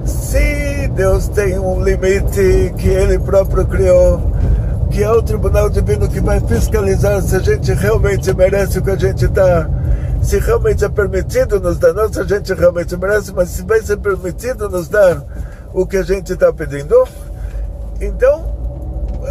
Se 0.05 0.89
Deus 0.95 1.29
tem 1.29 1.59
um 1.59 1.83
limite 1.83 2.73
que 2.77 2.89
Ele 2.89 3.19
próprio 3.19 3.67
criou, 3.67 4.21
que 4.91 5.03
é 5.03 5.11
o 5.11 5.23
tribunal 5.23 5.71
divino 5.71 6.09
que 6.09 6.21
vai 6.21 6.41
fiscalizar 6.41 7.23
se 7.23 7.37
a 7.37 7.39
gente 7.39 7.73
realmente 7.73 8.33
merece 8.35 8.79
o 8.79 8.83
que 8.83 8.91
a 8.91 8.97
gente 8.97 9.25
está, 9.25 9.69
se 10.23 10.39
realmente 10.39 10.85
é 10.85 10.89
permitido 10.89 11.61
nos 11.61 11.79
dar, 11.79 11.93
não 11.93 12.13
se 12.13 12.21
a 12.21 12.25
gente 12.25 12.53
realmente 12.53 12.97
merece, 12.97 13.33
mas 13.33 13.49
se 13.51 13.63
vai 13.63 13.81
ser 13.81 13.97
permitido 13.99 14.69
nos 14.69 14.89
dar 14.89 15.23
o 15.73 15.87
que 15.87 15.97
a 15.97 16.03
gente 16.03 16.33
está 16.33 16.53
pedindo, 16.53 17.07
então, 18.01 18.45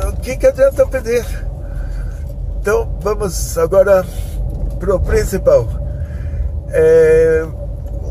o 0.07 0.21
que, 0.21 0.35
que 0.37 0.47
adianta 0.47 0.85
pedir? 0.87 1.25
Então, 2.59 2.89
vamos 3.01 3.57
agora 3.57 4.05
para 4.79 4.95
o 4.95 4.99
principal. 4.99 5.67
É 6.71 7.45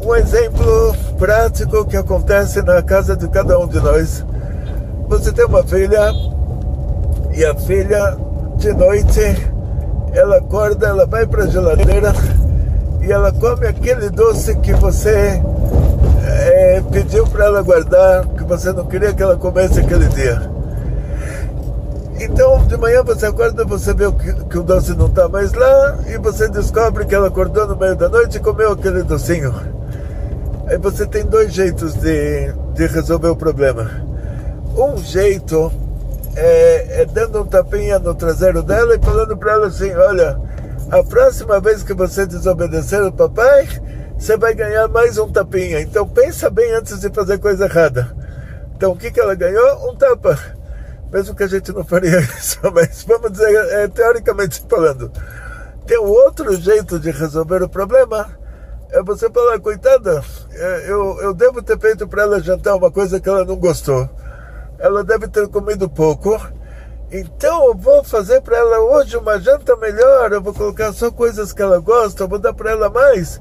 um 0.04 0.14
exemplo 0.14 0.94
prático 1.18 1.84
que 1.84 1.96
acontece 1.96 2.62
na 2.62 2.82
casa 2.82 3.16
de 3.16 3.28
cada 3.28 3.58
um 3.58 3.66
de 3.66 3.80
nós. 3.80 4.24
Você 5.08 5.32
tem 5.32 5.44
uma 5.44 5.62
filha 5.62 6.12
e 7.34 7.44
a 7.44 7.54
filha 7.54 8.16
de 8.56 8.72
noite 8.72 9.20
ela 10.12 10.38
acorda, 10.38 10.88
ela 10.88 11.06
vai 11.06 11.26
para 11.26 11.44
a 11.44 11.46
geladeira 11.46 12.12
e 13.02 13.12
ela 13.12 13.32
come 13.32 13.66
aquele 13.66 14.10
doce 14.10 14.56
que 14.56 14.72
você 14.74 15.42
é, 16.26 16.82
pediu 16.90 17.26
para 17.26 17.46
ela 17.46 17.62
guardar, 17.62 18.26
você 18.48 18.72
não 18.72 18.86
queria 18.86 19.12
que 19.12 19.22
ela 19.22 19.36
comesse 19.36 19.78
aquele 19.78 20.06
dia. 20.06 20.50
Então, 22.18 22.66
de 22.66 22.76
manhã 22.76 23.04
você 23.04 23.26
acorda, 23.26 23.64
você 23.64 23.92
vê 23.92 24.10
que, 24.10 24.32
que 24.46 24.58
o 24.58 24.62
doce 24.62 24.94
não 24.94 25.06
está 25.06 25.28
mais 25.28 25.52
lá 25.52 25.98
e 26.08 26.16
você 26.16 26.48
descobre 26.48 27.04
que 27.04 27.14
ela 27.14 27.28
acordou 27.28 27.66
no 27.66 27.76
meio 27.76 27.94
da 27.94 28.08
noite 28.08 28.38
e 28.38 28.40
comeu 28.40 28.72
aquele 28.72 29.02
docinho. 29.02 29.54
Aí 30.66 30.78
você 30.78 31.06
tem 31.06 31.24
dois 31.24 31.52
jeitos 31.52 31.94
de, 31.94 32.52
de 32.74 32.86
resolver 32.86 33.28
o 33.28 33.36
problema. 33.36 33.88
Um 34.76 34.96
jeito 34.96 35.70
é, 36.34 37.02
é 37.02 37.04
dando 37.04 37.42
um 37.42 37.46
tapinha 37.46 37.98
no 37.98 38.14
traseiro 38.14 38.62
dela 38.62 38.96
e 38.96 38.98
falando 38.98 39.36
para 39.36 39.52
ela 39.52 39.66
assim: 39.68 39.92
olha, 39.94 40.40
a 40.90 41.02
próxima 41.04 41.60
vez 41.60 41.82
que 41.82 41.94
você 41.94 42.26
desobedecer 42.26 43.02
o 43.04 43.12
papai, 43.12 43.68
você 44.18 44.36
vai 44.36 44.54
ganhar 44.54 44.88
mais 44.88 45.18
um 45.18 45.30
tapinha. 45.30 45.80
Então 45.80 46.08
pensa 46.08 46.50
bem 46.50 46.72
antes 46.72 46.98
de 46.98 47.10
fazer 47.10 47.38
coisa 47.38 47.66
errada. 47.66 48.27
Então 48.78 48.92
o 48.92 48.96
que, 48.96 49.10
que 49.10 49.18
ela 49.18 49.34
ganhou? 49.34 49.90
Um 49.90 49.96
tapa. 49.96 50.38
Mesmo 51.10 51.34
que 51.34 51.42
a 51.42 51.48
gente 51.48 51.72
não 51.72 51.84
faria 51.84 52.20
isso, 52.38 52.60
mas 52.72 53.02
vamos 53.02 53.32
dizer, 53.32 53.52
é, 53.72 53.88
teoricamente 53.88 54.64
falando. 54.68 55.10
Tem 55.84 55.98
um 55.98 56.06
outro 56.06 56.54
jeito 56.54 56.96
de 56.96 57.10
resolver 57.10 57.60
o 57.60 57.68
problema. 57.68 58.38
É 58.90 59.02
você 59.02 59.28
falar, 59.28 59.58
coitada, 59.58 60.22
é, 60.52 60.84
eu, 60.92 61.20
eu 61.22 61.34
devo 61.34 61.60
ter 61.60 61.76
feito 61.76 62.06
para 62.06 62.22
ela 62.22 62.40
jantar 62.40 62.76
uma 62.76 62.88
coisa 62.88 63.18
que 63.18 63.28
ela 63.28 63.44
não 63.44 63.56
gostou. 63.56 64.08
Ela 64.78 65.02
deve 65.02 65.26
ter 65.26 65.48
comido 65.48 65.90
pouco. 65.90 66.40
Então 67.10 67.66
eu 67.66 67.74
vou 67.74 68.04
fazer 68.04 68.40
para 68.42 68.58
ela 68.58 68.78
hoje 68.78 69.16
uma 69.16 69.40
janta 69.40 69.74
melhor. 69.76 70.30
Eu 70.30 70.40
vou 70.40 70.54
colocar 70.54 70.92
só 70.92 71.10
coisas 71.10 71.52
que 71.52 71.62
ela 71.62 71.80
gosta. 71.80 72.22
Eu 72.22 72.28
vou 72.28 72.38
dar 72.38 72.54
para 72.54 72.70
ela 72.70 72.88
mais 72.88 73.40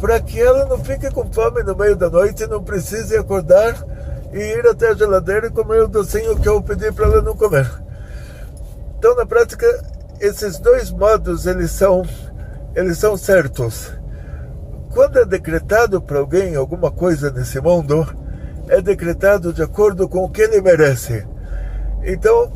para 0.00 0.20
que 0.20 0.40
ela 0.40 0.66
não 0.66 0.78
fique 0.84 1.10
com 1.10 1.32
fome 1.32 1.62
no 1.62 1.74
meio 1.74 1.96
da 1.96 2.10
noite 2.10 2.42
e 2.42 2.46
não 2.46 2.62
precise 2.62 3.16
acordar 3.16 3.74
e 4.34 4.58
ir 4.58 4.66
até 4.66 4.88
a 4.88 4.94
geladeira 4.94 5.46
e 5.46 5.50
comer 5.50 5.82
o 5.82 5.88
docinho 5.88 6.36
que 6.40 6.48
eu 6.48 6.60
pedi 6.60 6.90
para 6.90 7.06
ela 7.06 7.22
não 7.22 7.36
comer. 7.36 7.70
Então, 8.98 9.14
na 9.14 9.24
prática, 9.24 9.64
esses 10.20 10.58
dois 10.58 10.90
modos 10.90 11.46
eles 11.46 11.70
são 11.70 12.02
eles 12.74 12.98
são 12.98 13.16
certos. 13.16 13.92
Quando 14.92 15.20
é 15.20 15.24
decretado 15.24 16.02
para 16.02 16.18
alguém 16.18 16.56
alguma 16.56 16.90
coisa 16.90 17.30
nesse 17.30 17.60
mundo, 17.60 18.04
é 18.68 18.80
decretado 18.80 19.52
de 19.52 19.62
acordo 19.62 20.08
com 20.08 20.24
o 20.24 20.28
que 20.28 20.42
ele 20.42 20.60
merece. 20.60 21.24
Então, 22.02 22.50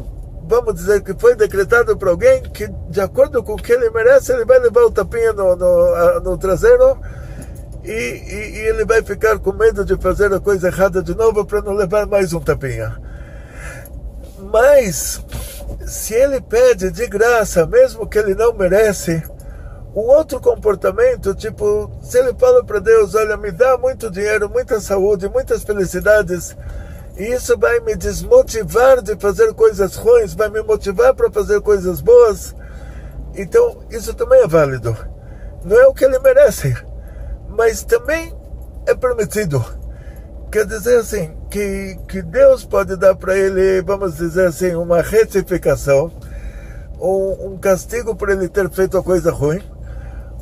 vamos 0.49 0.75
dizer 0.75 1.01
que 1.03 1.15
foi 1.15 1.37
decretado 1.37 1.97
para 1.97 2.11
alguém 2.11 2.43
que, 2.43 2.67
de 2.89 3.01
acordo 3.01 3.41
com 3.43 3.53
o 3.53 3.63
que 3.63 3.73
ele 3.73 3.89
merece, 3.91 4.33
ele 4.33 4.45
vai 4.45 4.59
levar 4.59 4.83
o 4.83 4.91
tapinha 4.91 5.33
no, 5.33 5.55
no, 5.55 6.21
no 6.21 6.39
traseiro 6.39 6.99
e, 7.89 7.91
e, 7.91 8.57
e, 8.57 8.69
ele 8.69 8.85
vai 8.85 9.03
ficar 9.03 9.39
com 9.39 9.51
medo 9.51 9.83
de 9.83 9.97
fazer 9.97 10.31
a 10.35 10.39
coisa 10.39 10.69
errada 10.69 11.03
de 11.03 11.15
novo 11.15 11.45
para 11.47 11.63
não 11.63 11.73
levar 11.73 12.07
mais 12.07 12.35
um 12.35 12.41
tapinha. 12.41 13.01
Mas, 14.39 15.25
se 15.87 16.13
ele 16.13 16.39
pede 16.39 16.91
de 16.91 17.07
graça, 17.07 17.67
mesmo 17.67 18.07
que 18.07 18.19
ele 18.19 18.35
não 18.35 18.53
merece, 18.53 19.23
um 19.97 20.03
outro 20.03 20.39
comportamento, 20.39 21.35
tipo, 21.35 21.91
se 22.03 22.19
ele 22.19 22.35
fala 22.39 22.63
para 22.63 22.79
Deus, 22.79 23.15
olha, 23.15 23.39
me 23.39 23.51
dá 23.51 23.79
muito 23.79 24.11
dinheiro, 24.11 24.51
muita 24.51 24.81
saúde, 24.81 25.29
muitas 25.31 25.63
felicidades, 25.65 26.55
e 27.17 27.25
isso 27.25 27.57
vai 27.57 27.81
me 27.81 27.97
desmotivar 27.97 29.01
de 29.01 29.17
fazer 29.17 29.55
coisas 29.55 29.97
ruins, 29.97 30.35
vai 30.35 30.51
me 30.51 30.63
motivar 30.63 31.15
para 31.15 31.33
fazer 31.33 31.63
coisas 31.63 32.03
boas, 32.03 32.55
então 33.35 33.79
isso 33.91 34.13
também 34.13 34.43
é 34.43 34.47
válido. 34.47 34.95
Não 35.65 35.77
é 35.81 35.87
o 35.87 35.95
que 35.95 36.05
ele 36.05 36.19
merece 36.19 36.77
mas 37.59 37.83
também 37.83 38.33
é 38.87 38.95
permitido. 38.95 39.63
Quer 40.51 40.65
dizer 40.65 40.99
assim, 40.99 41.37
que, 41.51 41.99
que 42.07 42.23
Deus 42.23 42.65
pode 42.65 42.95
dar 42.95 43.17
para 43.17 43.37
ele, 43.37 43.83
vamos 43.83 44.17
dizer 44.17 44.47
assim, 44.47 44.77
uma 44.77 45.03
retificação, 45.03 46.13
um, 47.01 47.49
um 47.49 47.59
castigo 47.59 48.15
por 48.15 48.31
ele 48.31 48.49
ter 48.49 48.71
feito 48.71 48.97
a 48.97 49.03
coisa 49.03 49.33
ruim, 49.33 49.61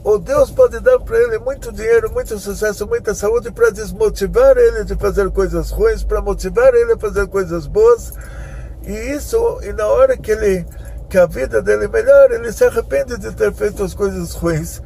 ou 0.05 0.19
Deus 0.19 0.51
pode 0.51 0.79
dar 0.79 1.01
para 1.01 1.19
ele 1.19 1.39
muito 1.39 1.73
dinheiro, 1.73 2.13
muito 2.13 2.39
sucesso, 2.39 2.87
muita 2.87 3.15
saúde 3.15 3.51
para 3.51 3.71
desmotivar 3.71 4.55
ele 4.59 4.85
de 4.85 4.95
fazer 4.95 5.31
coisas 5.31 5.71
ruins, 5.71 6.05
para 6.05 6.21
motivar 6.21 6.75
ele 6.75 6.93
a 6.93 6.99
fazer 6.99 7.27
coisas 7.29 7.67
boas. 7.67 8.13
E 8.87 8.93
isso, 8.93 9.59
e 9.63 9.73
na 9.73 9.87
hora 9.87 10.19
que 10.19 10.31
ele 10.31 10.67
que 11.09 11.19
a 11.19 11.27
vida 11.27 11.63
dele 11.63 11.89
melhora, 11.89 12.35
ele 12.35 12.53
se 12.53 12.65
arrepende 12.65 13.17
de 13.17 13.33
ter 13.33 13.53
feito 13.53 13.83
as 13.83 13.95
coisas 13.95 14.33
ruins. 14.33 14.83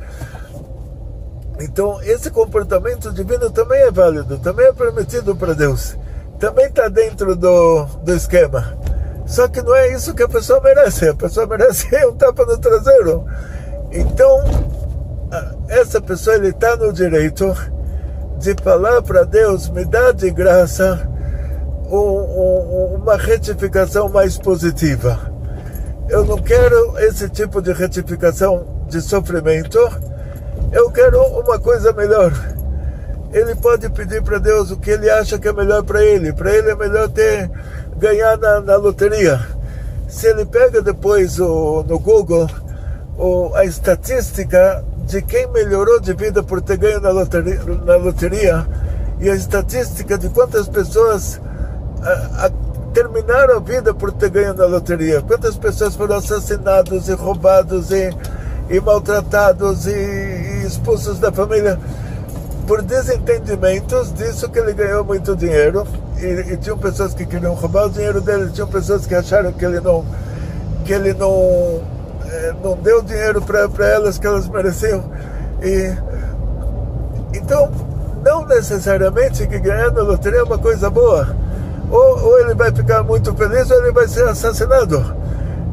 Então, 1.61 2.03
esse 2.03 2.31
comportamento 2.31 3.13
divino 3.13 3.51
também 3.51 3.83
é 3.83 3.91
válido, 3.91 4.39
também 4.39 4.67
é 4.67 4.73
permitido 4.73 5.37
para 5.37 5.55
Deus, 5.55 5.97
também 6.39 6.67
está 6.67 6.89
dentro 6.89 7.37
do, 7.37 7.85
do 7.85 8.15
esquema. 8.15 8.79
Só 9.27 9.47
que 9.47 9.63
não 9.63 9.75
é 9.75 9.93
isso 9.93 10.15
que 10.15 10.23
a 10.23 10.29
pessoa 10.29 10.61
merece, 10.61 11.09
a 11.09 11.15
pessoa 11.15 11.47
merece 11.47 11.87
um 12.07 12.17
tapa 12.17 12.45
no 12.47 12.59
traseiro. 12.59 13.27
Então, 13.93 14.43
essa 15.69 16.01
pessoa 16.01 16.37
ele 16.37 16.49
está 16.49 16.77
no 16.77 16.93
direito 16.93 17.55
de 18.39 18.55
falar 18.63 19.03
para 19.03 19.25
Deus, 19.25 19.69
me 19.69 19.85
dá 19.85 20.13
de 20.13 20.31
graça 20.31 21.09
um, 21.91 21.97
um, 21.97 22.95
uma 22.97 23.17
retificação 23.17 24.09
mais 24.09 24.39
positiva. 24.39 25.31
Eu 26.09 26.25
não 26.25 26.39
quero 26.39 26.99
esse 26.99 27.29
tipo 27.29 27.61
de 27.61 27.73
retificação 27.73 28.85
de 28.89 29.01
sofrimento. 29.01 29.79
Eu 30.73 30.91
quero 30.91 31.21
uma 31.23 31.59
coisa 31.59 31.93
melhor. 31.93 32.33
Ele 33.33 33.55
pode 33.55 33.89
pedir 33.91 34.23
para 34.23 34.39
Deus 34.39 34.71
o 34.71 34.77
que 34.77 34.91
ele 34.91 35.09
acha 35.09 35.39
que 35.39 35.49
é 35.49 35.53
melhor 35.53 35.83
para 35.83 36.03
ele. 36.03 36.33
Para 36.33 36.53
ele 36.53 36.71
é 36.71 36.75
melhor 36.75 37.09
ter 37.09 37.51
ganhar 37.97 38.37
na, 38.39 38.61
na 38.61 38.77
loteria. 38.77 39.41
Se 40.09 40.27
ele 40.29 40.45
pega 40.45 40.83
depois 40.83 41.39
o, 41.39 41.85
no 41.87 41.99
Google 41.99 42.49
o, 43.17 43.53
a 43.55 43.65
estatística 43.65 44.85
de 45.07 45.23
quem 45.23 45.47
melhorou 45.49 46.01
de 46.01 46.13
vida 46.13 46.43
por 46.43 46.61
ter 46.61 46.77
ganho 46.77 47.01
na 47.01 47.11
loteria, 47.11 47.61
na 47.85 47.97
loteria 47.97 48.67
e 49.21 49.29
a 49.29 49.35
estatística 49.35 50.17
de 50.17 50.29
quantas 50.31 50.69
pessoas 50.69 51.41
a, 52.03 52.47
a, 52.47 52.51
terminaram 52.93 53.57
a 53.57 53.61
vida 53.61 53.93
por 53.93 54.13
ter 54.13 54.31
ganho 54.31 54.55
na 54.55 54.67
loteria. 54.67 55.21
Quantas 55.21 55.57
pessoas 55.57 55.95
foram 55.95 56.17
assassinados 56.17 57.09
e 57.09 57.13
roubados 57.13 57.91
e, 57.91 58.11
e 58.69 58.81
maltratados 58.81 59.87
e 59.87 60.30
expulsos 60.71 61.19
da 61.19 61.33
família 61.33 61.79
por 62.67 62.83
desentendimentos 62.83 64.13
disso 64.15 64.49
que 64.49 64.59
ele 64.59 64.73
ganhou 64.73 65.05
muito 65.05 65.35
dinheiro. 65.35 65.87
E, 66.19 66.53
e 66.53 66.57
tinham 66.57 66.79
pessoas 66.79 67.15
que 67.15 67.27
queriam 67.27 67.55
roubar 67.55 67.87
o 67.87 67.91
dinheiro 67.91 68.21
dele, 68.21 68.51
tinham 68.53 68.69
pessoas 68.69 69.07
que 69.07 69.15
acharam 69.15 69.53
que 69.53 69.65
ele 69.65 69.81
não 69.81 70.05
que 70.85 70.93
ele 70.93 71.13
não 71.15 71.81
é, 72.27 72.55
não 72.63 72.77
deu 72.77 73.03
dinheiro 73.03 73.43
para 73.43 73.89
elas 73.89 74.19
que 74.19 74.27
elas 74.27 74.49
mereciam. 74.49 75.05
E 75.63 75.95
então 77.35 77.71
não 78.25 78.45
necessariamente 78.47 79.47
que 79.47 79.59
ganhar 79.59 79.91
na 79.91 80.03
loteria 80.03 80.41
é 80.41 80.43
uma 80.43 80.59
coisa 80.59 80.89
boa. 80.91 81.35
Ou, 81.91 82.25
ou 82.25 82.41
ele 82.41 82.55
vai 82.55 82.73
ficar 82.73 83.03
muito 83.03 83.35
feliz 83.35 83.71
ou 83.71 83.79
ele 83.79 83.93
vai 83.93 84.07
ser 84.07 84.29
assassinado. 84.29 85.20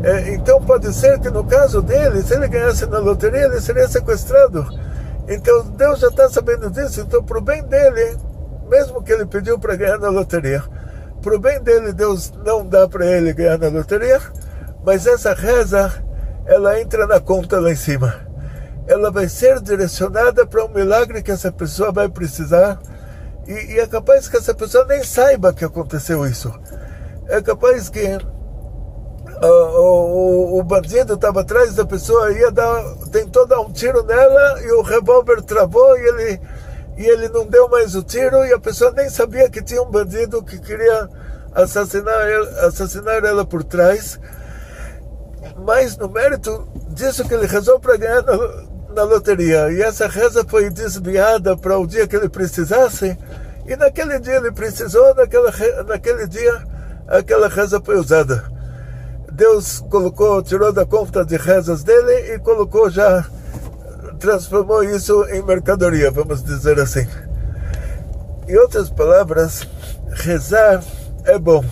É, 0.03 0.33
então 0.33 0.61
pode 0.61 0.93
ser 0.93 1.19
que 1.19 1.29
no 1.29 1.43
caso 1.43 1.81
dele, 1.81 2.21
se 2.21 2.33
ele 2.33 2.47
ganhasse 2.47 2.85
na 2.85 2.99
loteria, 2.99 3.45
ele 3.45 3.59
seria 3.59 3.87
sequestrado. 3.87 4.67
Então 5.27 5.63
Deus 5.71 5.99
já 5.99 6.07
está 6.07 6.29
sabendo 6.29 6.69
disso. 6.69 7.01
Então, 7.01 7.23
para 7.23 7.37
o 7.37 7.41
bem 7.41 7.63
dele, 7.63 8.17
mesmo 8.69 9.01
que 9.01 9.11
ele 9.11 9.25
pediu 9.25 9.57
para 9.59 9.75
ganhar 9.75 9.97
na 9.97 10.09
loteria, 10.09 10.63
para 11.21 11.35
o 11.35 11.39
bem 11.39 11.61
dele, 11.61 11.93
Deus 11.93 12.31
não 12.45 12.65
dá 12.65 12.87
para 12.87 13.05
ele 13.05 13.33
ganhar 13.33 13.57
na 13.57 13.69
loteria, 13.69 14.21
mas 14.85 15.07
essa 15.07 15.33
reza, 15.33 15.91
ela 16.45 16.79
entra 16.79 17.07
na 17.07 17.19
conta 17.19 17.59
lá 17.59 17.71
em 17.71 17.75
cima. 17.75 18.13
Ela 18.87 19.11
vai 19.11 19.27
ser 19.27 19.59
direcionada 19.59 20.45
para 20.45 20.63
um 20.63 20.69
milagre 20.69 21.21
que 21.21 21.31
essa 21.31 21.51
pessoa 21.51 21.91
vai 21.91 22.07
precisar 22.07 22.79
e, 23.47 23.73
e, 23.73 23.79
é 23.79 23.87
capaz 23.87 24.27
que 24.27 24.35
essa 24.35 24.53
pessoa 24.53 24.85
nem 24.85 25.03
saiba 25.03 25.53
que 25.53 25.63
aconteceu 25.63 26.25
isso. 26.25 26.53
É 27.27 27.41
capaz 27.41 27.89
que 27.89 28.17
uh, 29.41 29.79
o, 29.79 30.59
o, 30.59 30.63
bandido 30.63 31.13
estava 31.13 31.41
atrás 31.41 31.75
da 31.75 31.85
pessoa, 31.85 32.31
ia 32.31 32.51
dar, 32.51 32.83
tentou 33.11 33.45
dar 33.45 33.59
um 33.61 33.71
tiro 33.71 34.03
nela 34.03 34.61
e 34.61 34.71
o 34.71 34.81
revólver 34.81 35.41
travou 35.41 35.97
e 35.97 36.01
ele, 36.01 36.41
e 36.97 37.05
ele 37.05 37.29
não 37.29 37.45
deu 37.45 37.69
mais 37.69 37.95
o 37.95 38.03
tiro 38.03 38.45
e 38.45 38.53
a 38.53 38.59
pessoa 38.59 38.91
nem 38.91 39.09
sabia 39.09 39.49
que 39.49 39.61
tinha 39.61 39.81
um 39.81 39.89
bandido 39.89 40.43
que 40.43 40.59
queria 40.59 41.09
assassinar 41.53 42.27
assassinar 42.63 43.23
ela 43.23 43.45
por 43.45 43.63
trás. 43.63 44.19
Mas 45.65 45.97
no 45.97 46.09
mérito 46.09 46.67
disso 46.89 47.27
que 47.27 47.33
ele 47.33 47.47
rezou 47.47 47.79
para 47.79 47.97
ganhar 47.97 48.21
na, 48.21 48.37
na 48.93 49.03
loteria. 49.03 49.71
E 49.71 49.81
essa 49.81 50.07
reza 50.07 50.45
foi 50.47 50.69
desviada 50.69 51.55
para 51.57 51.77
o 51.77 51.87
dia 51.87 52.07
que 52.07 52.15
ele 52.15 52.29
precisasse. 52.29 53.17
E 53.67 53.75
naquele 53.75 54.19
dia 54.19 54.35
ele 54.35 54.51
precisou, 54.51 55.13
naquela, 55.15 55.51
naquele 55.87 56.27
dia 56.27 56.63
aquela 57.07 57.47
reza 57.47 57.81
foi 57.83 57.97
usada. 57.97 58.56
Deus 59.37 59.79
colocou, 59.89 60.41
tirou 60.41 60.73
da 60.73 60.85
conta 60.85 61.23
de 61.23 61.37
rezas 61.37 61.83
dele 61.83 62.33
e 62.33 62.39
colocou 62.39 62.89
já, 62.89 63.25
transformou 64.19 64.83
isso 64.83 65.23
em 65.29 65.41
mercadoria, 65.43 66.11
vamos 66.11 66.43
dizer 66.43 66.79
assim. 66.79 67.07
Em 68.47 68.57
outras 68.57 68.89
palavras, 68.89 69.65
rezar 70.09 70.83
é 71.23 71.37
bom. 71.37 71.63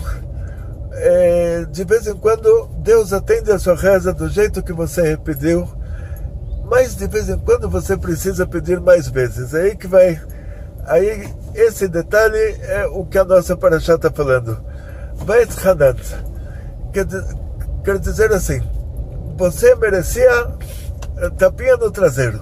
É, 0.92 1.66
de 1.70 1.84
vez 1.84 2.06
em 2.06 2.16
quando 2.16 2.68
Deus 2.78 3.12
atende 3.12 3.52
a 3.52 3.58
sua 3.58 3.74
reza 3.74 4.14
do 4.14 4.28
jeito 4.28 4.62
que 4.62 4.72
você 4.72 5.16
pediu 5.16 5.68
mas 6.68 6.96
de 6.96 7.06
vez 7.06 7.28
em 7.28 7.38
quando 7.38 7.70
você 7.70 7.96
precisa 7.96 8.46
pedir 8.46 8.80
mais 8.80 9.08
vezes. 9.08 9.54
É 9.54 9.62
aí 9.62 9.76
que 9.76 9.86
vai. 9.86 10.20
Aí 10.84 11.32
esse 11.54 11.88
detalhe 11.88 12.56
é 12.62 12.86
o 12.86 13.04
que 13.04 13.18
a 13.18 13.24
nossa 13.24 13.56
paraxá 13.56 13.94
está 13.94 14.10
falando. 14.10 14.58
Beit 15.24 15.52
Hanan. 15.66 15.94
Quer, 17.86 17.94
quer 17.94 17.98
dizer 18.00 18.32
assim, 18.32 18.60
você 19.38 19.74
merecia 19.76 20.48
eh, 21.18 21.30
tapinha 21.38 21.76
no 21.76 21.90
traseiro. 21.90 22.40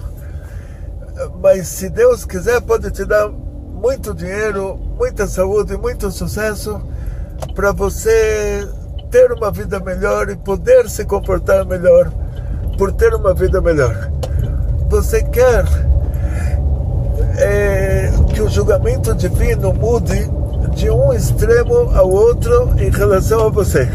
Mas 1.41 1.67
se 1.67 1.87
Deus 1.87 2.25
quiser, 2.25 2.59
pode 2.61 2.89
te 2.91 3.05
dar 3.05 3.29
muito 3.29 4.13
dinheiro, 4.13 4.75
muita 4.97 5.27
saúde, 5.27 5.77
muito 5.77 6.09
sucesso 6.09 6.81
para 7.53 7.71
você 7.71 8.67
ter 9.11 9.31
uma 9.31 9.51
vida 9.51 9.79
melhor 9.79 10.29
e 10.29 10.35
poder 10.35 10.89
se 10.89 11.05
comportar 11.05 11.63
melhor 11.65 12.11
por 12.77 12.91
ter 12.91 13.13
uma 13.13 13.33
vida 13.33 13.61
melhor 13.61 14.11
você 14.89 15.23
quer 15.23 15.65
é, 17.37 18.11
que 18.33 18.41
o 18.41 18.49
julgamento 18.49 19.13
divino 19.15 19.73
mude 19.73 20.29
de 20.75 20.89
um 20.89 21.11
extremo 21.13 21.91
ao 21.95 22.09
outro 22.09 22.73
em 22.79 22.89
relação 22.89 23.47
a 23.47 23.49
você. 23.49 23.87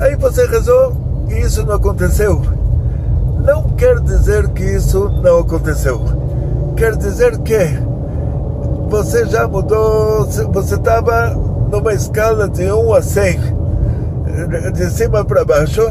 Aí 0.00 0.16
você 0.16 0.46
rezou 0.46 0.96
e 1.28 1.40
isso 1.40 1.64
não 1.64 1.74
aconteceu. 1.74 2.40
Não 3.44 3.70
quer 3.70 4.00
dizer 4.00 4.48
que 4.48 4.64
isso 4.64 5.10
não 5.22 5.40
aconteceu. 5.40 6.02
Quer 6.74 6.96
dizer 6.96 7.36
que 7.38 7.58
você 8.88 9.26
já 9.26 9.46
mudou, 9.46 10.24
você 10.24 10.74
estava 10.74 11.34
numa 11.70 11.92
escala 11.92 12.48
de 12.48 12.72
1 12.72 12.94
a 12.94 13.02
100, 13.02 13.40
de 14.72 14.90
cima 14.90 15.22
para 15.22 15.44
baixo, 15.44 15.86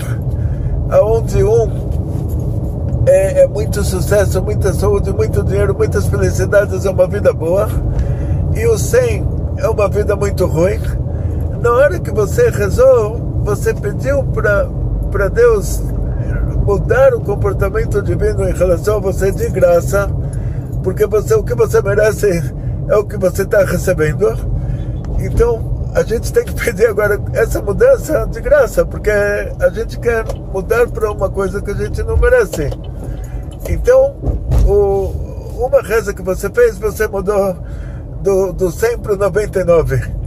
aonde 0.89 1.43
um 1.43 1.89
é, 3.06 3.43
é, 3.43 3.48
muito 3.48 3.84
sucesso, 3.84 4.41
muita 4.41 4.74
saúde, 4.74 5.13
muito 5.13 5.43
dinheiro, 5.43 5.76
muitas 5.76 6.08
felicidades, 6.08 6.86
é 6.86 6.89
uma 6.89 7.08
vida 7.08 7.32
boa. 7.32 7.67
E 8.56 8.65
o 8.65 8.78
100 8.78 9.28
é 9.58 9.69
uma 9.69 9.88
vida 9.88 10.15
muito 10.15 10.48
ruim. 10.48 10.80
Na 11.62 11.72
hora 11.72 12.00
que 12.00 12.12
você 12.12 12.50
rezou, 12.50 13.29
você 13.43 13.73
pediu 13.73 14.23
para 14.23 15.28
Deus 15.30 15.82
mudar 16.65 17.13
o 17.15 17.21
comportamento 17.21 18.02
divino 18.02 18.47
em 18.47 18.54
relação 18.54 18.97
a 18.97 18.99
você 18.99 19.32
de 19.32 19.49
graça, 19.49 20.10
porque 20.84 21.06
você, 21.08 21.34
o 21.34 21.43
que 21.43 21.56
você 21.56 21.82
merece 21.82 22.54
é 22.88 22.95
o 22.95 23.04
que 23.04 23.17
você 23.17 23.43
está 23.43 23.63
recebendo. 23.63 24.36
Então, 25.19 25.89
a 25.95 26.04
gente 26.04 26.32
tem 26.32 26.45
que 26.45 26.54
pedir 26.54 26.88
agora 26.88 27.19
essa 27.34 27.62
mudança 27.62 28.28
de 28.28 28.39
graça, 28.39 28.86
porque 28.86 29.10
a 29.10 29.69
gente 29.69 29.99
quer 29.99 30.23
mudar 30.54 30.88
para 30.88 31.12
uma 31.12 31.30
coisa 31.30 31.62
que 31.62 31.71
a 31.71 31.75
gente 31.75 32.04
não 32.04 32.17
merece. 32.17 32.69
Então, 33.67 34.15
o, 34.65 35.65
uma 35.65 35.82
reza 35.82 36.13
que 36.13 36.21
você 36.21 36.49
fez, 36.49 36.78
você 36.78 37.08
mudou 37.08 37.56
do, 38.21 38.54
do 38.54 38.71
100 38.71 38.99
para 38.99 39.13
o 39.13 39.17
99. 39.17 40.19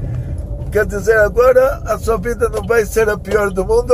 Quer 0.73 0.87
dizer, 0.87 1.19
agora 1.19 1.83
a 1.85 1.99
sua 1.99 2.17
vida 2.17 2.49
não 2.49 2.67
vai 2.67 2.87
ser 2.87 3.07
a 3.07 3.19
pior 3.19 3.51
do 3.51 3.63
mundo, 3.63 3.93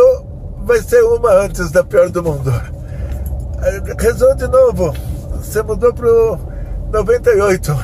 vai 0.59 0.81
ser 0.81 1.03
uma 1.03 1.33
antes 1.33 1.73
da 1.73 1.83
pior 1.83 2.09
do 2.09 2.23
mundo. 2.23 2.53
Rezou 3.99 4.33
de 4.37 4.47
novo, 4.47 4.95
você 5.33 5.61
mudou 5.61 5.93
para 5.93 6.09
o 6.09 6.38
98. 6.93 7.77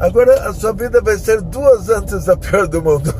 Agora 0.00 0.48
a 0.48 0.52
sua 0.52 0.72
vida 0.72 1.00
vai 1.00 1.16
ser 1.16 1.40
duas 1.40 1.88
antes 1.88 2.24
da 2.24 2.36
pior 2.36 2.66
do 2.66 2.82
mundo. 2.82 3.14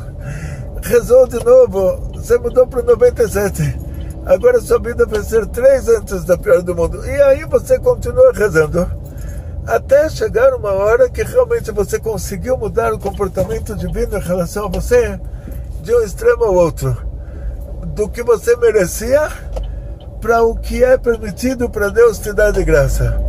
Rezou 0.83 1.25
de 1.25 1.41
novo, 1.41 2.11
você 2.13 2.37
mudou 2.37 2.67
para 2.67 2.81
o 2.81 2.85
97. 2.85 3.79
agora 4.25 4.59
sua 4.59 4.77
vida 4.77 5.05
vai 5.05 5.23
ser 5.23 5.45
três 5.47 5.87
antes 5.87 6.25
da 6.25 6.37
pior 6.37 6.61
do 6.61 6.75
mundo. 6.75 7.05
E 7.07 7.21
aí 7.21 7.45
você 7.45 7.79
continua 7.79 8.33
rezando. 8.33 8.85
Até 9.67 10.07
chegar 10.07 10.53
uma 10.53 10.71
hora 10.71 11.09
que 11.09 11.21
realmente 11.21 11.71
você 11.71 11.99
conseguiu 11.99 12.57
mudar 12.57 12.93
o 12.93 12.99
comportamento 12.99 13.75
divino 13.75 14.17
em 14.17 14.21
relação 14.21 14.65
a 14.65 14.69
você 14.69 15.19
de 15.81 15.93
um 15.93 16.01
extremo 16.01 16.45
ao 16.45 16.55
outro. 16.55 16.95
Do 17.87 18.07
que 18.07 18.23
você 18.23 18.55
merecia 18.55 19.29
para 20.21 20.41
o 20.41 20.55
que 20.55 20.85
é 20.85 20.97
permitido 20.97 21.69
para 21.69 21.89
Deus 21.89 22.17
te 22.17 22.31
dar 22.31 22.51
de 22.51 22.63
graça. 22.63 23.19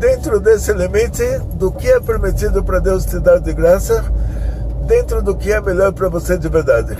Dentro 0.00 0.40
desse 0.40 0.72
limite 0.72 1.22
do 1.54 1.70
que 1.70 1.88
é 1.88 2.00
permitido 2.00 2.64
para 2.64 2.80
Deus 2.80 3.06
te 3.06 3.20
dar 3.20 3.38
de 3.38 3.52
graça, 3.52 4.04
dentro 4.88 5.22
do 5.22 5.36
que 5.36 5.52
é 5.52 5.60
melhor 5.60 5.92
para 5.92 6.08
você 6.08 6.36
de 6.36 6.48
verdade. 6.48 6.96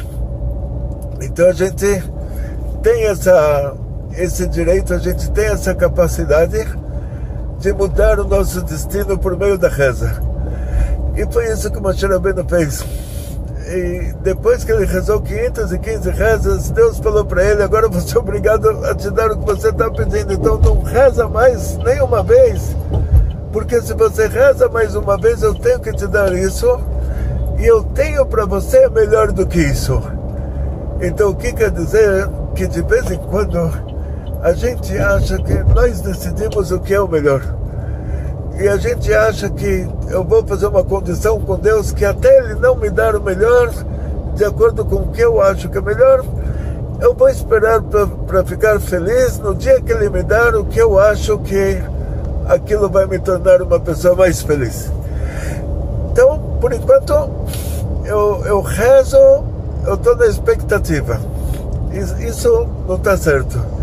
Então 1.20 1.48
a 1.48 1.52
gente 1.52 2.00
tem 2.80 3.06
essa, 3.06 3.74
esse 4.16 4.46
direito, 4.46 4.94
a 4.94 4.98
gente 4.98 5.32
tem 5.32 5.46
essa 5.46 5.74
capacidade 5.74 6.64
de 7.62 7.72
mudar 7.72 8.18
o 8.18 8.26
nosso 8.26 8.60
destino 8.62 9.16
por 9.16 9.38
meio 9.38 9.56
da 9.56 9.68
reza. 9.68 10.20
E 11.16 11.24
foi 11.32 11.46
isso 11.46 11.70
que 11.70 11.78
Moshe 11.78 12.04
Rabbeinu 12.04 12.44
fez. 12.48 12.84
E 13.68 14.12
depois 14.20 14.64
que 14.64 14.72
ele 14.72 14.84
rezou 14.84 15.20
515 15.20 16.10
rezas, 16.10 16.70
Deus 16.70 16.98
falou 16.98 17.24
para 17.24 17.44
ele: 17.44 17.62
agora 17.62 17.88
você 17.88 18.16
é 18.16 18.20
obrigado 18.20 18.68
a 18.84 18.92
te 18.96 19.08
dar 19.10 19.30
o 19.30 19.38
que 19.38 19.46
você 19.46 19.68
está 19.68 19.88
pedindo. 19.88 20.32
Então 20.32 20.58
não 20.58 20.82
reza 20.82 21.28
mais 21.28 21.76
nem 21.78 22.02
uma 22.02 22.24
vez, 22.24 22.76
porque 23.52 23.80
se 23.80 23.94
você 23.94 24.26
reza 24.26 24.68
mais 24.68 24.96
uma 24.96 25.16
vez, 25.16 25.40
eu 25.40 25.54
tenho 25.54 25.78
que 25.78 25.92
te 25.92 26.08
dar 26.08 26.32
isso, 26.32 26.80
e 27.60 27.64
eu 27.64 27.84
tenho 27.84 28.26
para 28.26 28.44
você 28.44 28.88
melhor 28.88 29.30
do 29.30 29.46
que 29.46 29.60
isso. 29.60 30.02
Então 31.00 31.30
o 31.30 31.36
que 31.36 31.52
quer 31.52 31.70
dizer? 31.70 32.28
Que 32.56 32.66
de 32.66 32.82
vez 32.82 33.08
em 33.08 33.18
quando 33.18 33.91
a 34.42 34.52
gente 34.52 34.98
acha 34.98 35.38
que 35.38 35.54
nós 35.72 36.00
decidimos 36.00 36.72
o 36.72 36.80
que 36.80 36.92
é 36.92 37.00
o 37.00 37.06
melhor. 37.06 37.42
E 38.58 38.68
a 38.68 38.76
gente 38.76 39.14
acha 39.14 39.48
que 39.48 39.88
eu 40.10 40.24
vou 40.24 40.44
fazer 40.44 40.66
uma 40.66 40.82
condição 40.82 41.40
com 41.40 41.56
Deus 41.56 41.92
que 41.92 42.04
até 42.04 42.38
Ele 42.38 42.56
não 42.56 42.74
me 42.74 42.90
dar 42.90 43.14
o 43.14 43.22
melhor, 43.22 43.72
de 44.34 44.44
acordo 44.44 44.84
com 44.84 44.96
o 44.96 45.08
que 45.12 45.20
eu 45.20 45.40
acho 45.40 45.68
que 45.68 45.78
é 45.78 45.80
melhor, 45.80 46.24
eu 47.00 47.14
vou 47.14 47.28
esperar 47.28 47.80
para 47.82 48.44
ficar 48.44 48.80
feliz 48.80 49.38
no 49.38 49.54
dia 49.54 49.80
que 49.80 49.92
Ele 49.92 50.10
me 50.10 50.24
dar 50.24 50.56
o 50.56 50.64
que 50.64 50.80
eu 50.80 50.98
acho 50.98 51.38
que 51.38 51.80
aquilo 52.48 52.88
vai 52.88 53.06
me 53.06 53.20
tornar 53.20 53.62
uma 53.62 53.78
pessoa 53.78 54.16
mais 54.16 54.42
feliz. 54.42 54.90
Então, 56.10 56.58
por 56.60 56.72
enquanto, 56.72 57.12
eu, 58.04 58.42
eu 58.44 58.60
rezo, 58.60 59.16
eu 59.86 59.94
estou 59.94 60.16
na 60.16 60.26
expectativa. 60.26 61.20
Isso 62.20 62.68
não 62.88 62.96
está 62.96 63.16
certo. 63.16 63.81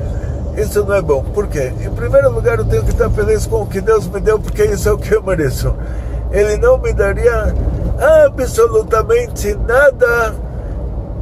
Isso 0.59 0.83
não 0.83 0.93
é 0.93 1.01
bom. 1.01 1.23
Por 1.23 1.47
quê? 1.47 1.71
Em 1.79 1.89
primeiro 1.91 2.31
lugar, 2.31 2.59
eu 2.59 2.65
tenho 2.65 2.83
que 2.83 2.91
estar 2.91 3.09
feliz 3.09 3.45
com 3.45 3.61
o 3.61 3.65
que 3.65 3.79
Deus 3.79 4.07
me 4.07 4.19
deu, 4.19 4.39
porque 4.39 4.65
isso 4.65 4.89
é 4.89 4.91
o 4.91 4.97
que 4.97 5.15
eu 5.15 5.23
mereço. 5.23 5.73
Ele 6.31 6.57
não 6.57 6.77
me 6.77 6.93
daria 6.93 7.53
absolutamente 8.27 9.55
nada 9.67 10.35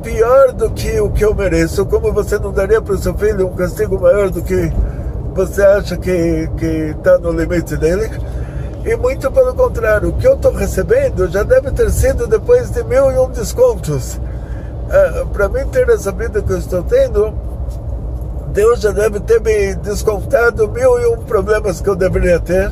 pior 0.02 0.52
do 0.54 0.70
que 0.72 1.00
o 1.00 1.10
que 1.12 1.24
eu 1.24 1.36
mereço. 1.36 1.86
Como 1.86 2.12
você 2.12 2.40
não 2.40 2.52
daria 2.52 2.82
para 2.82 2.94
o 2.94 2.98
seu 2.98 3.14
filho 3.14 3.48
um 3.48 3.56
castigo 3.56 4.00
maior 4.00 4.30
do 4.30 4.42
que 4.42 4.72
você 5.34 5.62
acha 5.62 5.98
que 5.98 6.50
está 6.98 7.20
no 7.20 7.32
limite 7.32 7.78
dele? 7.78 8.10
E 8.86 8.96
muito 8.96 9.30
pelo 9.32 9.54
contrário, 9.54 10.10
o 10.10 10.14
que 10.14 10.28
eu 10.28 10.34
estou 10.34 10.54
recebendo 10.54 11.28
já 11.28 11.44
deve 11.44 11.72
ter 11.72 11.92
sido 11.92 12.26
depois 12.26 12.72
de 12.72 12.84
mil 12.84 13.12
e 13.12 13.18
um 13.20 13.30
descontos. 13.30 14.20
Ah, 14.90 15.26
para 15.32 15.50
mim 15.50 15.68
ter 15.68 15.90
essa 15.90 16.12
vida 16.12 16.42
que 16.42 16.52
eu 16.52 16.58
estou 16.58 16.82
tendo, 16.84 17.34
Deus 18.58 18.80
já 18.80 18.90
deve 18.90 19.20
ter 19.20 19.40
me 19.40 19.76
descontado 19.76 20.68
mil 20.70 21.00
e 21.00 21.06
um 21.06 21.18
problemas 21.18 21.80
que 21.80 21.88
eu 21.88 21.96
deveria 21.96 22.40
ter. 22.40 22.72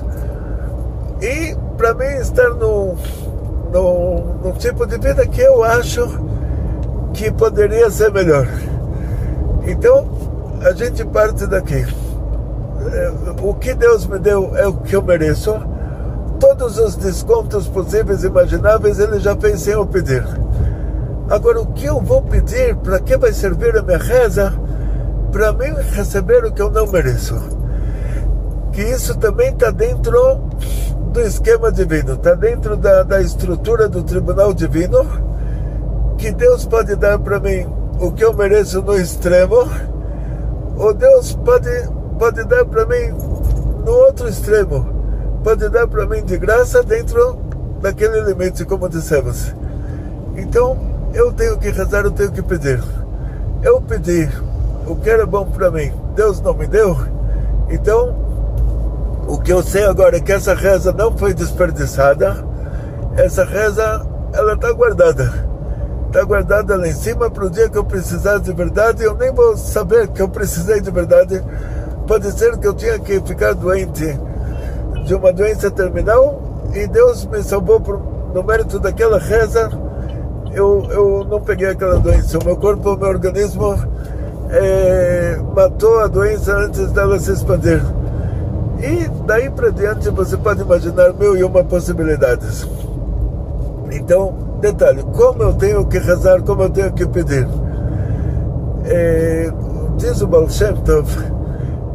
E 1.21 1.55
para 1.77 1.93
mim 1.93 2.19
estar 2.19 2.49
num, 2.49 2.95
num, 3.71 4.39
num 4.43 4.51
tipo 4.53 4.87
de 4.87 4.97
vida 4.97 5.27
que 5.27 5.39
eu 5.39 5.63
acho 5.63 6.07
que 7.13 7.31
poderia 7.31 7.91
ser 7.91 8.11
melhor. 8.11 8.47
Então, 9.67 10.07
a 10.63 10.71
gente 10.71 11.05
parte 11.05 11.45
daqui. 11.45 11.85
É, 12.91 13.13
o 13.43 13.53
que 13.53 13.75
Deus 13.75 14.07
me 14.07 14.17
deu 14.17 14.57
é 14.57 14.67
o 14.67 14.73
que 14.73 14.95
eu 14.95 15.03
mereço. 15.03 15.53
Todos 16.39 16.79
os 16.79 16.95
descontos 16.95 17.67
possíveis 17.67 18.23
e 18.23 18.27
imagináveis 18.27 18.97
Ele 18.97 19.19
já 19.19 19.35
fez 19.35 19.61
sem 19.61 19.73
eu 19.73 19.85
pedir. 19.85 20.25
Agora, 21.29 21.61
o 21.61 21.67
que 21.67 21.85
eu 21.85 22.01
vou 22.01 22.23
pedir, 22.23 22.75
para 22.77 22.99
que 22.99 23.15
vai 23.15 23.31
servir 23.31 23.77
a 23.77 23.83
minha 23.83 23.99
reza? 23.99 24.64
Para 25.35 25.51
mim 25.51 25.75
receber 25.91 26.45
o 26.45 26.51
que 26.53 26.61
eu 26.61 26.71
não 26.71 26.87
mereço. 26.87 27.35
Que 28.71 28.81
isso 28.81 29.17
também 29.17 29.49
está 29.49 29.69
dentro 29.69 30.37
do 31.11 31.19
esquema 31.19 31.69
divino, 31.73 32.13
está 32.13 32.33
dentro 32.35 32.77
da, 32.77 33.03
da 33.03 33.19
estrutura 33.19 33.89
do 33.89 34.01
tribunal 34.01 34.53
divino, 34.53 35.05
que 36.17 36.31
Deus 36.31 36.65
pode 36.65 36.95
dar 36.95 37.19
para 37.19 37.37
mim 37.41 37.67
o 37.99 38.13
que 38.13 38.23
eu 38.23 38.33
mereço 38.33 38.81
no 38.81 38.95
extremo, 38.95 39.69
ou 40.77 40.93
Deus 40.93 41.33
pode, 41.33 41.69
pode 42.17 42.41
dar 42.45 42.63
para 42.63 42.85
mim 42.85 43.09
no 43.85 43.91
outro 43.91 44.29
extremo, 44.29 44.87
pode 45.43 45.67
dar 45.67 45.85
para 45.85 46.05
mim 46.05 46.23
de 46.23 46.37
graça 46.37 46.81
dentro 46.81 47.37
daquele 47.81 48.21
limite, 48.21 48.63
como 48.63 48.87
dissemos. 48.87 49.53
Então, 50.37 50.77
eu 51.13 51.33
tenho 51.33 51.57
que 51.57 51.71
rezar, 51.71 52.05
eu 52.05 52.11
tenho 52.11 52.31
que 52.31 52.41
pedir. 52.41 52.81
Eu 53.61 53.81
pedi 53.81 54.29
o 54.85 54.95
que 54.95 55.09
era 55.09 55.25
bom 55.25 55.45
para 55.45 55.71
mim, 55.71 55.91
Deus 56.15 56.39
não 56.41 56.53
me 56.53 56.67
deu. 56.67 56.95
Então, 57.69 58.15
o 59.27 59.39
que 59.39 59.51
eu 59.51 59.63
sei 59.63 59.85
agora 59.85 60.17
é 60.17 60.19
que 60.19 60.31
essa 60.31 60.53
reza 60.53 60.91
não 60.91 61.17
foi 61.17 61.33
desperdiçada. 61.33 62.45
Essa 63.17 63.43
reza, 63.43 64.05
ela 64.33 64.53
está 64.53 64.71
guardada. 64.71 65.33
Está 66.07 66.23
guardada 66.23 66.77
lá 66.77 66.87
em 66.87 66.93
cima 66.93 67.29
para 67.29 67.45
o 67.45 67.49
dia 67.49 67.67
que 67.67 67.77
eu 67.77 67.83
precisar 67.83 68.37
de 68.37 68.53
verdade. 68.53 69.03
Eu 69.03 69.15
nem 69.15 69.33
vou 69.33 69.57
saber 69.57 70.07
que 70.09 70.21
eu 70.21 70.29
precisei 70.29 70.79
de 70.79 70.91
verdade. 70.91 71.43
Pode 72.07 72.31
ser 72.31 72.57
que 72.57 72.67
eu 72.67 72.73
tinha 72.73 72.99
que 72.99 73.19
ficar 73.21 73.53
doente 73.53 74.17
de 75.05 75.15
uma 75.15 75.33
doença 75.33 75.71
terminal 75.71 76.41
e 76.73 76.87
Deus 76.87 77.25
me 77.25 77.41
salvou 77.43 77.79
por, 77.79 77.99
no 78.33 78.43
mérito 78.43 78.79
daquela 78.79 79.17
reza. 79.17 79.71
Eu, 80.53 80.87
eu 80.91 81.25
não 81.27 81.41
peguei 81.41 81.69
aquela 81.69 81.97
doença. 81.99 82.37
O 82.37 82.45
meu 82.45 82.55
corpo, 82.57 82.93
o 82.93 82.97
meu 82.97 83.09
organismo 83.09 83.75
é, 84.55 85.37
matou 85.53 85.99
a 85.99 86.07
doença 86.07 86.55
antes 86.55 86.91
dela 86.91 87.19
se 87.19 87.31
expandir. 87.31 87.81
E 88.79 89.09
daí 89.25 89.49
para 89.49 89.69
diante 89.69 90.09
você 90.09 90.37
pode 90.37 90.61
imaginar 90.61 91.13
mil 91.13 91.35
e 91.35 91.43
uma 91.43 91.63
possibilidades. 91.63 92.67
Então, 93.91 94.33
detalhe, 94.61 95.03
como 95.13 95.43
eu 95.43 95.53
tenho 95.53 95.85
que 95.85 95.97
rezar, 95.97 96.41
como 96.41 96.63
eu 96.63 96.69
tenho 96.69 96.91
que 96.93 97.05
pedir. 97.05 97.47
É, 98.85 99.51
diz 99.97 100.21
o 100.21 100.27
Baal 100.27 100.49
Shem 100.49 100.75
Tov 100.77 101.09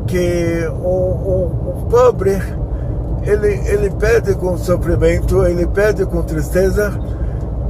que 0.07 0.69
um, 0.83 0.89
um, 0.89 1.45
um 1.69 1.87
pobre 1.89 2.37
ele, 3.23 3.61
ele 3.69 3.91
pede 3.91 4.35
com 4.35 4.59
sofrimento, 4.59 5.47
ele 5.47 5.67
pede 5.67 6.05
com 6.05 6.23
tristeza 6.23 6.93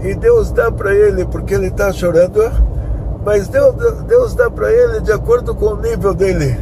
e 0.02 0.14
Deus 0.14 0.50
dá 0.52 0.72
para 0.72 0.94
ele 0.94 1.26
porque 1.26 1.54
ele 1.54 1.66
está 1.66 1.92
chorando 1.92 2.40
mas 3.24 3.48
Deus, 3.48 3.74
Deus 4.04 4.34
dá 4.34 4.50
para 4.50 4.72
ele 4.72 5.00
de 5.00 5.12
acordo 5.12 5.54
com 5.54 5.66
o 5.66 5.76
nível 5.76 6.14
dele, 6.14 6.58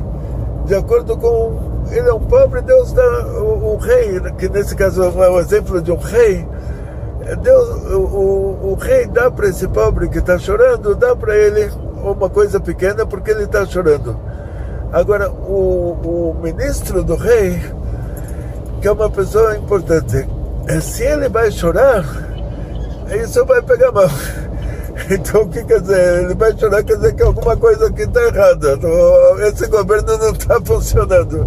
de 0.67 0.75
acordo 0.75 1.17
com. 1.17 1.69
Ele 1.91 2.07
é 2.07 2.13
um 2.13 2.21
pobre, 2.21 2.61
Deus 2.61 2.93
dá 2.93 3.27
o, 3.27 3.75
o 3.75 3.77
rei, 3.79 4.21
que 4.39 4.49
nesse 4.49 4.77
caso 4.77 5.03
é 5.03 5.31
um 5.31 5.39
exemplo 5.39 5.81
de 5.81 5.91
um 5.91 5.97
rei. 5.97 6.47
Deus, 7.43 7.69
o, 7.93 7.99
o, 7.99 8.71
o 8.73 8.75
rei 8.75 9.07
dá 9.07 9.31
para 9.31 9.49
esse 9.49 9.67
pobre 9.69 10.09
que 10.09 10.19
está 10.19 10.39
chorando, 10.39 10.95
dá 10.95 11.17
para 11.17 11.37
ele 11.37 11.71
uma 12.03 12.29
coisa 12.29 12.61
pequena 12.61 13.07
porque 13.07 13.31
ele 13.31 13.45
está 13.45 13.65
chorando. 13.65 14.19
Agora, 14.93 15.31
o, 15.31 16.33
o 16.33 16.37
ministro 16.43 17.03
do 17.03 17.15
rei, 17.15 17.61
que 18.81 18.89
é 18.89 18.93
uma 18.93 19.11
pessoa 19.11 19.57
importante, 19.57 20.29
se 20.81 21.05
ele 21.05 21.29
vai 21.29 21.51
chorar, 21.51 22.05
isso 23.23 23.45
vai 23.45 23.63
pegar 23.63 23.93
mal. 23.93 24.09
Então, 25.11 25.43
o 25.43 25.49
que 25.49 25.65
quer 25.65 25.81
dizer? 25.81 26.25
Ele 26.25 26.35
vai 26.35 26.57
chorar, 26.57 26.83
quer 26.83 26.97
dizer 26.97 27.15
que 27.15 27.23
alguma 27.23 27.57
coisa 27.57 27.87
aqui 27.87 28.03
está 28.03 28.23
errada. 28.23 28.79
Esse 29.47 29.67
governo 29.69 30.19
não 30.19 30.33
está 30.33 30.61
funcionando. 30.65 31.47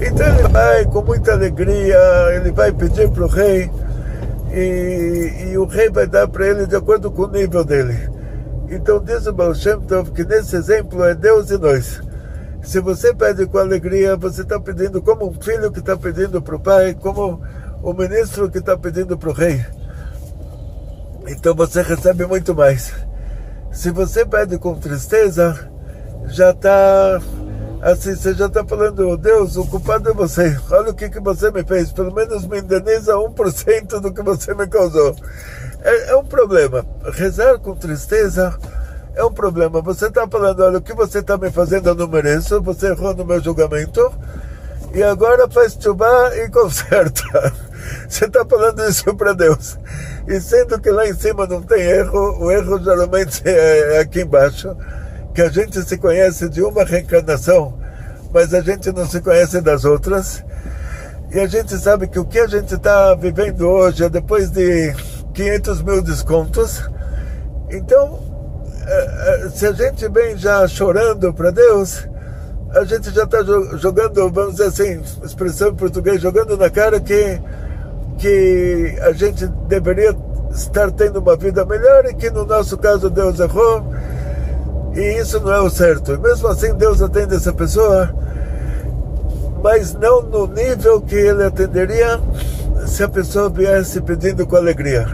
Então, 0.00 0.26
ele 0.26 0.48
vai 0.48 0.84
com 0.86 1.02
muita 1.02 1.32
alegria, 1.32 1.98
ele 2.34 2.50
vai 2.50 2.72
pedir 2.72 3.08
para 3.10 3.24
o 3.24 3.28
rei, 3.28 3.70
e, 4.52 5.50
e, 5.50 5.58
o 5.58 5.64
rei 5.64 5.88
vai 5.88 6.06
dar 6.06 6.28
para 6.28 6.46
ele 6.46 6.66
de 6.66 6.76
acordo 6.76 7.10
com 7.10 7.22
o 7.22 7.30
nível 7.30 7.64
dele. 7.64 7.96
Então, 8.68 9.02
diz 9.02 9.26
o 9.26 9.32
Baal 9.32 9.54
Shem 9.54 9.80
Tov 9.80 10.10
que 10.10 10.24
nesse 10.24 10.56
exemplo 10.56 11.04
é 11.04 11.14
Deus 11.14 11.50
e 11.50 11.58
nós. 11.58 12.00
Se 12.62 12.80
você 12.80 13.14
pede 13.14 13.46
com 13.46 13.58
alegria, 13.58 14.16
você 14.16 14.42
está 14.42 14.58
pedindo 14.58 15.02
como 15.02 15.28
um 15.28 15.34
filho 15.34 15.70
que 15.70 15.80
está 15.80 15.96
pedindo 15.96 16.40
para 16.40 16.56
o 16.56 16.60
pai, 16.60 16.94
como 16.94 17.40
o 17.82 17.92
ministro 17.92 18.50
que 18.50 18.58
está 18.58 18.76
pedindo 18.76 19.18
para 19.18 19.28
o 19.28 19.32
rei. 19.32 19.64
Então 21.26 21.54
você 21.54 21.82
recebe 21.82 22.26
muito 22.26 22.54
mais. 22.54 22.92
Se 23.72 23.90
você 23.90 24.24
pede 24.24 24.58
com 24.58 24.74
tristeza, 24.74 25.68
já 26.26 26.50
está 26.50 27.20
assim, 27.82 28.14
você 28.14 28.32
já 28.34 28.46
está 28.46 28.64
falando, 28.64 29.16
Deus, 29.16 29.56
o 29.56 29.66
culpado 29.66 30.10
é 30.10 30.14
você. 30.14 30.56
Olha 30.70 30.90
o 30.90 30.94
que, 30.94 31.10
que 31.10 31.20
você 31.20 31.50
me 31.50 31.62
fez. 31.64 31.92
Pelo 31.92 32.12
menos 32.14 32.46
me 32.46 32.60
indeniza 32.60 33.14
1% 33.14 34.00
do 34.00 34.12
que 34.12 34.22
você 34.22 34.54
me 34.54 34.66
causou. 34.66 35.14
É, 35.82 36.12
é 36.12 36.16
um 36.16 36.24
problema. 36.24 36.84
Rezar 37.12 37.58
com 37.58 37.74
tristeza 37.74 38.56
é 39.14 39.24
um 39.24 39.32
problema. 39.32 39.80
Você 39.82 40.06
está 40.06 40.26
falando, 40.26 40.60
olha, 40.62 40.78
o 40.78 40.82
que 40.82 40.94
você 40.94 41.18
está 41.18 41.36
me 41.36 41.50
fazendo 41.50 41.88
eu 41.88 41.94
não 41.94 42.08
mereço, 42.08 42.60
você 42.62 42.88
errou 42.88 43.14
no 43.14 43.24
meu 43.24 43.40
julgamento, 43.40 44.12
e 44.94 45.02
agora 45.02 45.48
faz 45.48 45.76
chubá 45.80 46.34
e 46.36 46.48
conserta. 46.50 47.52
Você 48.08 48.26
está 48.26 48.44
falando 48.44 48.82
isso 48.84 49.14
para 49.14 49.32
Deus. 49.32 49.78
E 50.26 50.40
sendo 50.40 50.80
que 50.80 50.90
lá 50.90 51.06
em 51.06 51.14
cima 51.14 51.46
não 51.46 51.62
tem 51.62 51.80
erro, 51.80 52.44
o 52.44 52.50
erro 52.50 52.82
geralmente 52.82 53.42
é 53.44 53.98
aqui 54.00 54.22
embaixo 54.22 54.74
que 55.34 55.42
a 55.42 55.48
gente 55.48 55.82
se 55.82 55.98
conhece 55.98 56.48
de 56.48 56.62
uma 56.62 56.84
reencarnação, 56.84 57.76
mas 58.32 58.54
a 58.54 58.60
gente 58.60 58.92
não 58.92 59.06
se 59.06 59.20
conhece 59.20 59.60
das 59.60 59.84
outras. 59.84 60.44
E 61.32 61.40
a 61.40 61.46
gente 61.48 61.76
sabe 61.76 62.06
que 62.06 62.18
o 62.18 62.24
que 62.24 62.38
a 62.38 62.46
gente 62.46 62.74
está 62.74 63.14
vivendo 63.14 63.68
hoje 63.68 64.04
é 64.04 64.08
depois 64.08 64.50
de 64.50 64.94
500 65.34 65.82
mil 65.82 66.00
descontos. 66.00 66.88
Então, 67.68 68.20
é, 68.86 69.46
é, 69.46 69.48
se 69.50 69.66
a 69.66 69.72
gente 69.72 70.08
vem 70.08 70.36
já 70.36 70.68
chorando 70.68 71.34
para 71.34 71.50
Deus, 71.50 72.06
a 72.70 72.84
gente 72.84 73.10
já 73.10 73.24
está 73.24 73.42
jogando, 73.42 74.30
vamos 74.30 74.56
dizer 74.56 74.66
assim, 74.66 75.02
expressão 75.24 75.70
em 75.70 75.74
português, 75.74 76.20
jogando 76.20 76.56
na 76.56 76.70
cara 76.70 77.00
que, 77.00 77.40
que 78.18 78.96
a 79.02 79.12
gente 79.12 79.46
deveria 79.68 80.16
estar 80.50 80.90
tendo 80.92 81.18
uma 81.20 81.36
vida 81.36 81.64
melhor 81.64 82.06
e 82.06 82.14
que 82.14 82.30
no 82.30 82.44
nosso 82.44 82.78
caso 82.78 83.10
Deus 83.10 83.40
errou 83.40 83.84
e 84.94 85.18
isso 85.18 85.40
não 85.40 85.52
é 85.52 85.60
o 85.60 85.68
certo. 85.68 86.12
E 86.12 86.18
mesmo 86.18 86.46
assim, 86.48 86.72
Deus 86.74 87.02
atende 87.02 87.34
essa 87.34 87.52
pessoa, 87.52 88.14
mas 89.62 89.92
não 89.94 90.22
no 90.22 90.46
nível 90.46 91.00
que 91.00 91.16
ele 91.16 91.42
atenderia 91.42 92.20
se 92.86 93.02
a 93.02 93.08
pessoa 93.08 93.48
viesse 93.48 94.00
pedindo 94.00 94.46
com 94.46 94.56
alegria. 94.56 95.06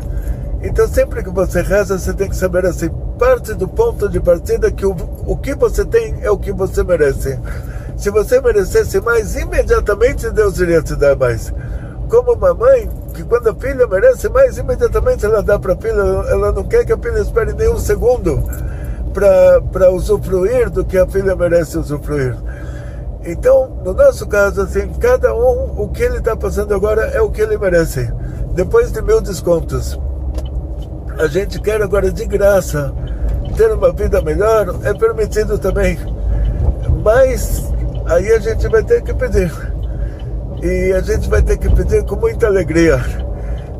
Então, 0.62 0.86
sempre 0.86 1.22
que 1.22 1.30
você 1.30 1.62
reza, 1.62 1.98
você 1.98 2.12
tem 2.12 2.28
que 2.28 2.36
saber 2.36 2.66
assim: 2.66 2.90
parte 3.18 3.54
do 3.54 3.66
ponto 3.66 4.08
de 4.08 4.20
partida 4.20 4.70
que 4.70 4.84
o, 4.84 4.94
o 5.26 5.36
que 5.36 5.54
você 5.54 5.84
tem 5.84 6.16
é 6.20 6.30
o 6.30 6.36
que 6.36 6.52
você 6.52 6.82
merece. 6.82 7.38
Se 7.96 8.10
você 8.10 8.40
merecesse 8.40 9.00
mais, 9.00 9.34
imediatamente 9.36 10.30
Deus 10.30 10.58
iria 10.58 10.82
te 10.82 10.94
dar 10.94 11.16
mais. 11.16 11.52
Como 12.10 12.32
uma 12.32 12.52
mãe, 12.52 12.90
que 13.14 13.22
quando 13.22 13.50
a 13.50 13.54
filha 13.54 13.86
merece 13.86 14.28
mais, 14.28 14.58
imediatamente 14.58 15.24
ela 15.24 15.40
dá 15.44 15.60
para 15.60 15.74
a 15.74 15.76
filha, 15.76 15.92
ela 15.92 16.50
não 16.50 16.64
quer 16.64 16.84
que 16.84 16.92
a 16.92 16.98
filha 16.98 17.20
espere 17.20 17.52
nem 17.52 17.68
um 17.68 17.78
segundo 17.78 18.42
para 19.14 19.90
usufruir 19.92 20.68
do 20.70 20.84
que 20.84 20.98
a 20.98 21.06
filha 21.06 21.36
merece 21.36 21.78
usufruir. 21.78 22.36
Então, 23.24 23.70
no 23.84 23.92
nosso 23.92 24.26
caso, 24.26 24.62
assim, 24.62 24.88
cada 24.94 25.32
um, 25.32 25.82
o 25.82 25.88
que 25.88 26.02
ele 26.02 26.18
está 26.18 26.34
passando 26.34 26.74
agora 26.74 27.02
é 27.02 27.20
o 27.20 27.30
que 27.30 27.42
ele 27.42 27.56
merece. 27.56 28.12
Depois 28.54 28.90
de 28.90 29.00
mil 29.00 29.20
descontos. 29.20 29.96
A 31.16 31.28
gente 31.28 31.60
quer 31.60 31.80
agora 31.80 32.10
de 32.10 32.24
graça 32.24 32.92
ter 33.56 33.72
uma 33.72 33.92
vida 33.92 34.20
melhor, 34.20 34.74
é 34.82 34.92
permitido 34.92 35.58
também. 35.58 35.96
Mas 37.04 37.72
aí 38.06 38.32
a 38.32 38.38
gente 38.40 38.66
vai 38.66 38.82
ter 38.82 39.00
que 39.02 39.14
pedir. 39.14 39.69
E 40.62 40.92
a 40.92 41.00
gente 41.00 41.28
vai 41.28 41.42
ter 41.42 41.56
que 41.56 41.68
pedir 41.74 42.04
com 42.04 42.16
muita 42.16 42.46
alegria 42.46 43.00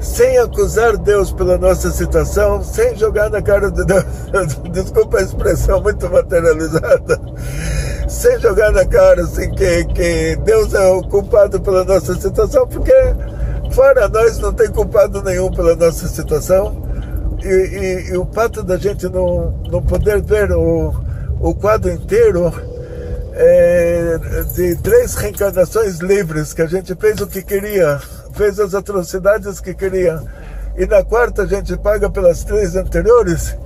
sem 0.01 0.39
acusar 0.39 0.97
Deus 0.97 1.31
pela 1.31 1.59
nossa 1.59 1.91
situação, 1.91 2.63
sem 2.63 2.97
jogar 2.97 3.29
na 3.29 3.43
cara 3.43 3.71
de 3.71 3.85
Deus, 3.85 4.05
desculpa 4.73 5.19
a 5.19 5.23
expressão 5.23 5.83
muito 5.83 6.09
materializada, 6.09 7.21
sem 8.09 8.41
jogar 8.41 8.73
na 8.73 8.85
cara 8.87 9.23
assim 9.23 9.51
que, 9.51 9.85
que 9.85 10.37
Deus 10.37 10.73
é 10.73 10.87
o 10.87 11.03
culpado 11.03 11.61
pela 11.61 11.85
nossa 11.85 12.15
situação, 12.15 12.67
porque 12.67 12.95
fora 13.73 14.09
nós 14.09 14.39
não 14.39 14.55
tem 14.55 14.69
culpado 14.69 15.23
nenhum 15.23 15.51
pela 15.51 15.77
nossa 15.77 16.09
situação. 16.09 16.89
E, 17.43 17.49
e, 17.49 18.11
e 18.11 18.17
o 18.19 18.27
fato 18.33 18.63
da 18.63 18.77
gente 18.77 19.09
não, 19.09 19.55
não 19.71 19.83
poder 19.83 20.21
ver 20.21 20.53
o, 20.53 20.95
o 21.41 21.55
quadro 21.55 21.91
inteiro 21.91 22.53
é, 23.43 24.19
de 24.55 24.77
três 24.77 25.15
reencarnações 25.15 25.99
livres, 26.01 26.53
que 26.53 26.61
a 26.61 26.67
gente 26.67 26.95
fez 26.95 27.19
o 27.23 27.27
que 27.27 27.43
queria, 27.43 27.99
fez 28.35 28.61
as 28.61 28.75
atrocidades 28.75 29.61
que 29.61 29.73
queria. 29.73 30.23
E 30.77 30.85
na 30.85 31.03
quarta 31.03 31.43
a 31.43 31.47
gente 31.47 31.75
paga 31.79 32.11
pelas 32.11 32.45
três 32.45 32.77
anteriores, 32.77 33.57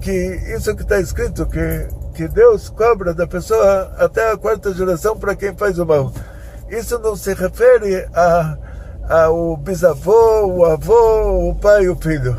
que 0.00 0.10
isso 0.56 0.74
que 0.74 0.82
está 0.82 0.98
escrito, 0.98 1.46
que, 1.46 1.86
que 2.14 2.26
Deus 2.26 2.70
cobra 2.70 3.14
da 3.14 3.24
pessoa 3.24 3.92
até 3.98 4.32
a 4.32 4.36
quarta 4.36 4.74
geração 4.74 5.16
para 5.16 5.36
quem 5.36 5.54
faz 5.54 5.78
o 5.78 5.86
mal. 5.86 6.12
Isso 6.68 6.98
não 6.98 7.14
se 7.14 7.32
refere 7.34 8.04
a, 8.12 8.58
ao 9.08 9.56
bisavô, 9.56 10.44
o 10.46 10.64
avô, 10.64 11.50
o 11.50 11.54
pai 11.54 11.84
e 11.84 11.88
o 11.88 11.94
filho. 11.94 12.36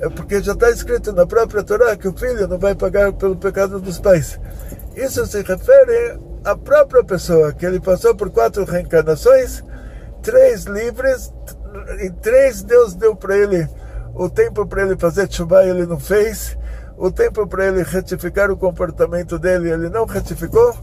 É 0.00 0.08
porque 0.08 0.42
já 0.42 0.54
está 0.54 0.70
escrito 0.70 1.12
na 1.12 1.24
própria 1.24 1.62
Torá 1.62 1.96
que 1.96 2.08
o 2.08 2.12
filho 2.12 2.48
não 2.48 2.58
vai 2.58 2.74
pagar 2.74 3.12
pelo 3.12 3.36
pecado 3.36 3.80
dos 3.80 4.00
pais. 4.00 4.40
Isso 4.96 5.26
se 5.26 5.42
refere 5.42 6.18
à 6.44 6.56
própria 6.56 7.02
pessoa, 7.04 7.52
que 7.52 7.66
ele 7.66 7.80
passou 7.80 8.14
por 8.14 8.30
quatro 8.30 8.64
reencarnações 8.64 9.62
três 10.24 10.64
livres, 10.64 11.32
e 12.00 12.10
três 12.10 12.62
Deus 12.62 12.94
deu 12.94 13.14
para 13.14 13.36
ele 13.36 13.68
o 14.14 14.28
tempo 14.28 14.66
para 14.66 14.82
ele 14.82 14.96
fazer 14.96 15.30
chuva 15.30 15.64
ele 15.64 15.86
não 15.86 16.00
fez, 16.00 16.56
o 16.96 17.10
tempo 17.10 17.46
para 17.46 17.66
ele 17.66 17.82
retificar 17.82 18.50
o 18.50 18.56
comportamento 18.56 19.38
dele 19.38 19.70
ele 19.70 19.90
não 19.90 20.06
retificou, 20.06 20.74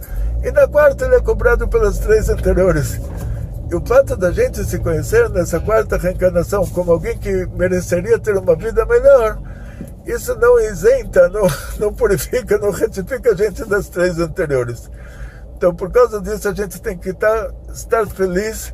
e 0.44 0.52
na 0.52 0.68
quarta 0.68 1.06
ele 1.06 1.16
é 1.16 1.22
cobrado 1.22 1.68
pelas 1.68 1.98
três 1.98 2.30
anteriores. 2.30 3.00
E 3.70 3.76
o 3.76 3.82
fato 3.86 4.18
da 4.18 4.32
gente 4.32 4.64
se 4.66 4.78
conhecer 4.80 5.30
nessa 5.30 5.60
quarta 5.60 5.98
reencarnação 5.98 6.68
como 6.68 6.92
alguém 6.92 7.18
que 7.18 7.48
mereceria 7.56 8.20
ter 8.20 8.38
uma 8.38 8.56
vida 8.56 8.86
melhor, 8.86 9.40
isso 10.06 10.36
não 10.36 10.60
isenta, 10.60 11.30
não, 11.30 11.48
não 11.80 11.94
purifica, 11.94 12.58
não 12.58 12.72
retifica 12.72 13.32
a 13.32 13.36
gente 13.36 13.64
das 13.66 13.88
três 13.88 14.20
anteriores. 14.20 14.90
Então, 15.56 15.76
por 15.76 15.92
causa 15.92 16.20
disso, 16.20 16.50
a 16.50 16.54
gente 16.54 16.82
tem 16.82 16.98
que 16.98 17.10
estar, 17.10 17.50
tá, 17.50 17.54
estar 17.74 18.08
feliz 18.08 18.74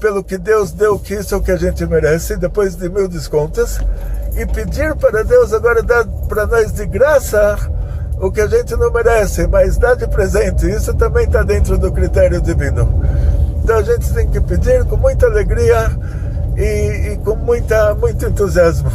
pelo 0.00 0.24
que 0.24 0.38
Deus 0.38 0.72
deu, 0.72 0.98
que 0.98 1.14
isso 1.14 1.34
é 1.34 1.38
o 1.38 1.42
que 1.42 1.52
a 1.52 1.56
gente 1.56 1.86
merece, 1.86 2.36
depois 2.36 2.74
de 2.74 2.88
mil 2.88 3.06
descontos, 3.06 3.78
e 4.36 4.46
pedir 4.46 4.96
para 4.96 5.22
Deus 5.22 5.52
agora 5.52 5.82
dar 5.82 6.04
para 6.28 6.46
nós 6.46 6.72
de 6.72 6.86
graça 6.86 7.58
o 8.18 8.30
que 8.30 8.40
a 8.40 8.46
gente 8.46 8.74
não 8.76 8.90
merece, 8.90 9.46
mas 9.46 9.76
dá 9.76 9.94
de 9.94 10.06
presente. 10.08 10.68
Isso 10.68 10.92
também 10.94 11.26
está 11.26 11.42
dentro 11.42 11.78
do 11.78 11.92
critério 11.92 12.40
divino. 12.40 13.02
Então 13.62 13.76
a 13.76 13.82
gente 13.82 14.12
tem 14.12 14.28
que 14.28 14.40
pedir 14.40 14.84
com 14.86 14.96
muita 14.96 15.26
alegria 15.26 15.90
e, 16.56 17.12
e 17.12 17.16
com 17.18 17.36
muita, 17.36 17.94
muito 17.94 18.26
entusiasmo. 18.26 18.90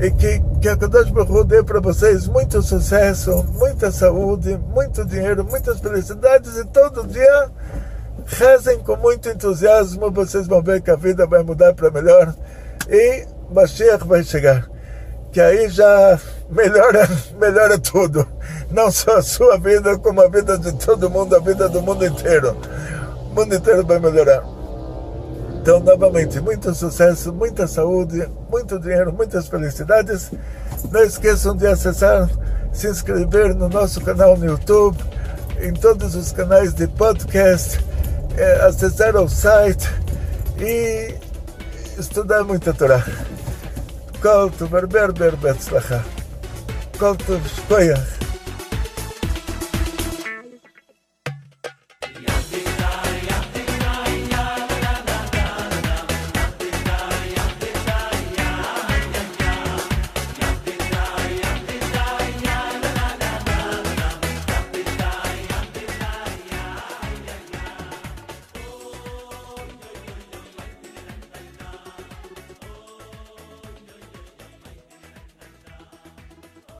E 0.00 0.10
que, 0.10 0.42
que 0.60 0.68
a 0.68 0.76
Kadosh 0.76 1.10
Baruch 1.10 1.46
dê 1.46 1.62
para 1.62 1.78
vocês 1.78 2.26
muito 2.26 2.62
sucesso, 2.62 3.44
muita 3.52 3.92
saúde, 3.92 4.58
muito 4.72 5.04
dinheiro, 5.04 5.44
muitas 5.44 5.78
felicidades 5.78 6.56
e 6.56 6.64
todo 6.64 7.06
dia 7.06 7.50
Rezem 8.26 8.78
com 8.80 8.96
muito 8.96 9.28
entusiasmo, 9.28 10.10
vocês 10.10 10.46
vão 10.46 10.62
ver 10.62 10.80
que 10.80 10.90
a 10.90 10.96
vida 10.96 11.26
vai 11.26 11.42
mudar 11.42 11.74
para 11.74 11.90
melhor 11.90 12.34
e 12.88 13.26
Mashiach 13.50 14.06
vai 14.06 14.22
chegar. 14.22 14.68
Que 15.32 15.40
aí 15.40 15.68
já 15.68 16.18
melhora, 16.48 17.08
melhora 17.38 17.78
tudo. 17.78 18.26
Não 18.70 18.90
só 18.90 19.16
a 19.16 19.22
sua 19.22 19.58
vida, 19.58 19.98
como 19.98 20.20
a 20.22 20.28
vida 20.28 20.58
de 20.58 20.72
todo 20.72 21.10
mundo, 21.10 21.34
a 21.34 21.40
vida 21.40 21.68
do 21.68 21.82
mundo 21.82 22.04
inteiro. 22.04 22.56
O 23.30 23.34
mundo 23.34 23.54
inteiro 23.54 23.84
vai 23.84 23.98
melhorar. 23.98 24.44
Então, 25.70 25.78
novamente, 25.78 26.40
muito 26.40 26.74
sucesso, 26.74 27.32
muita 27.32 27.64
saúde, 27.68 28.28
muito 28.50 28.76
dinheiro, 28.80 29.12
muitas 29.12 29.46
felicidades. 29.46 30.32
Não 30.90 31.00
esqueçam 31.00 31.56
de 31.56 31.64
acessar, 31.64 32.28
se 32.72 32.88
inscrever 32.88 33.54
no 33.54 33.68
nosso 33.68 34.00
canal 34.00 34.36
no 34.36 34.46
YouTube, 34.46 34.98
em 35.60 35.72
todos 35.72 36.16
os 36.16 36.32
canais 36.32 36.74
de 36.74 36.88
podcast 36.88 37.78
é, 38.36 38.66
acessar 38.66 39.14
o 39.14 39.28
site 39.28 39.88
e 40.58 41.14
estudar 41.96 42.42
muita 42.42 42.74
Torá. 42.74 43.06
Kol 44.20 44.50
tu 44.50 44.66
berber 44.66 45.12
ber 45.12 45.36
betzlacha. 45.36 46.04
Kol 46.98 47.14
tu 47.14 47.40
shkoyach. 47.46 48.19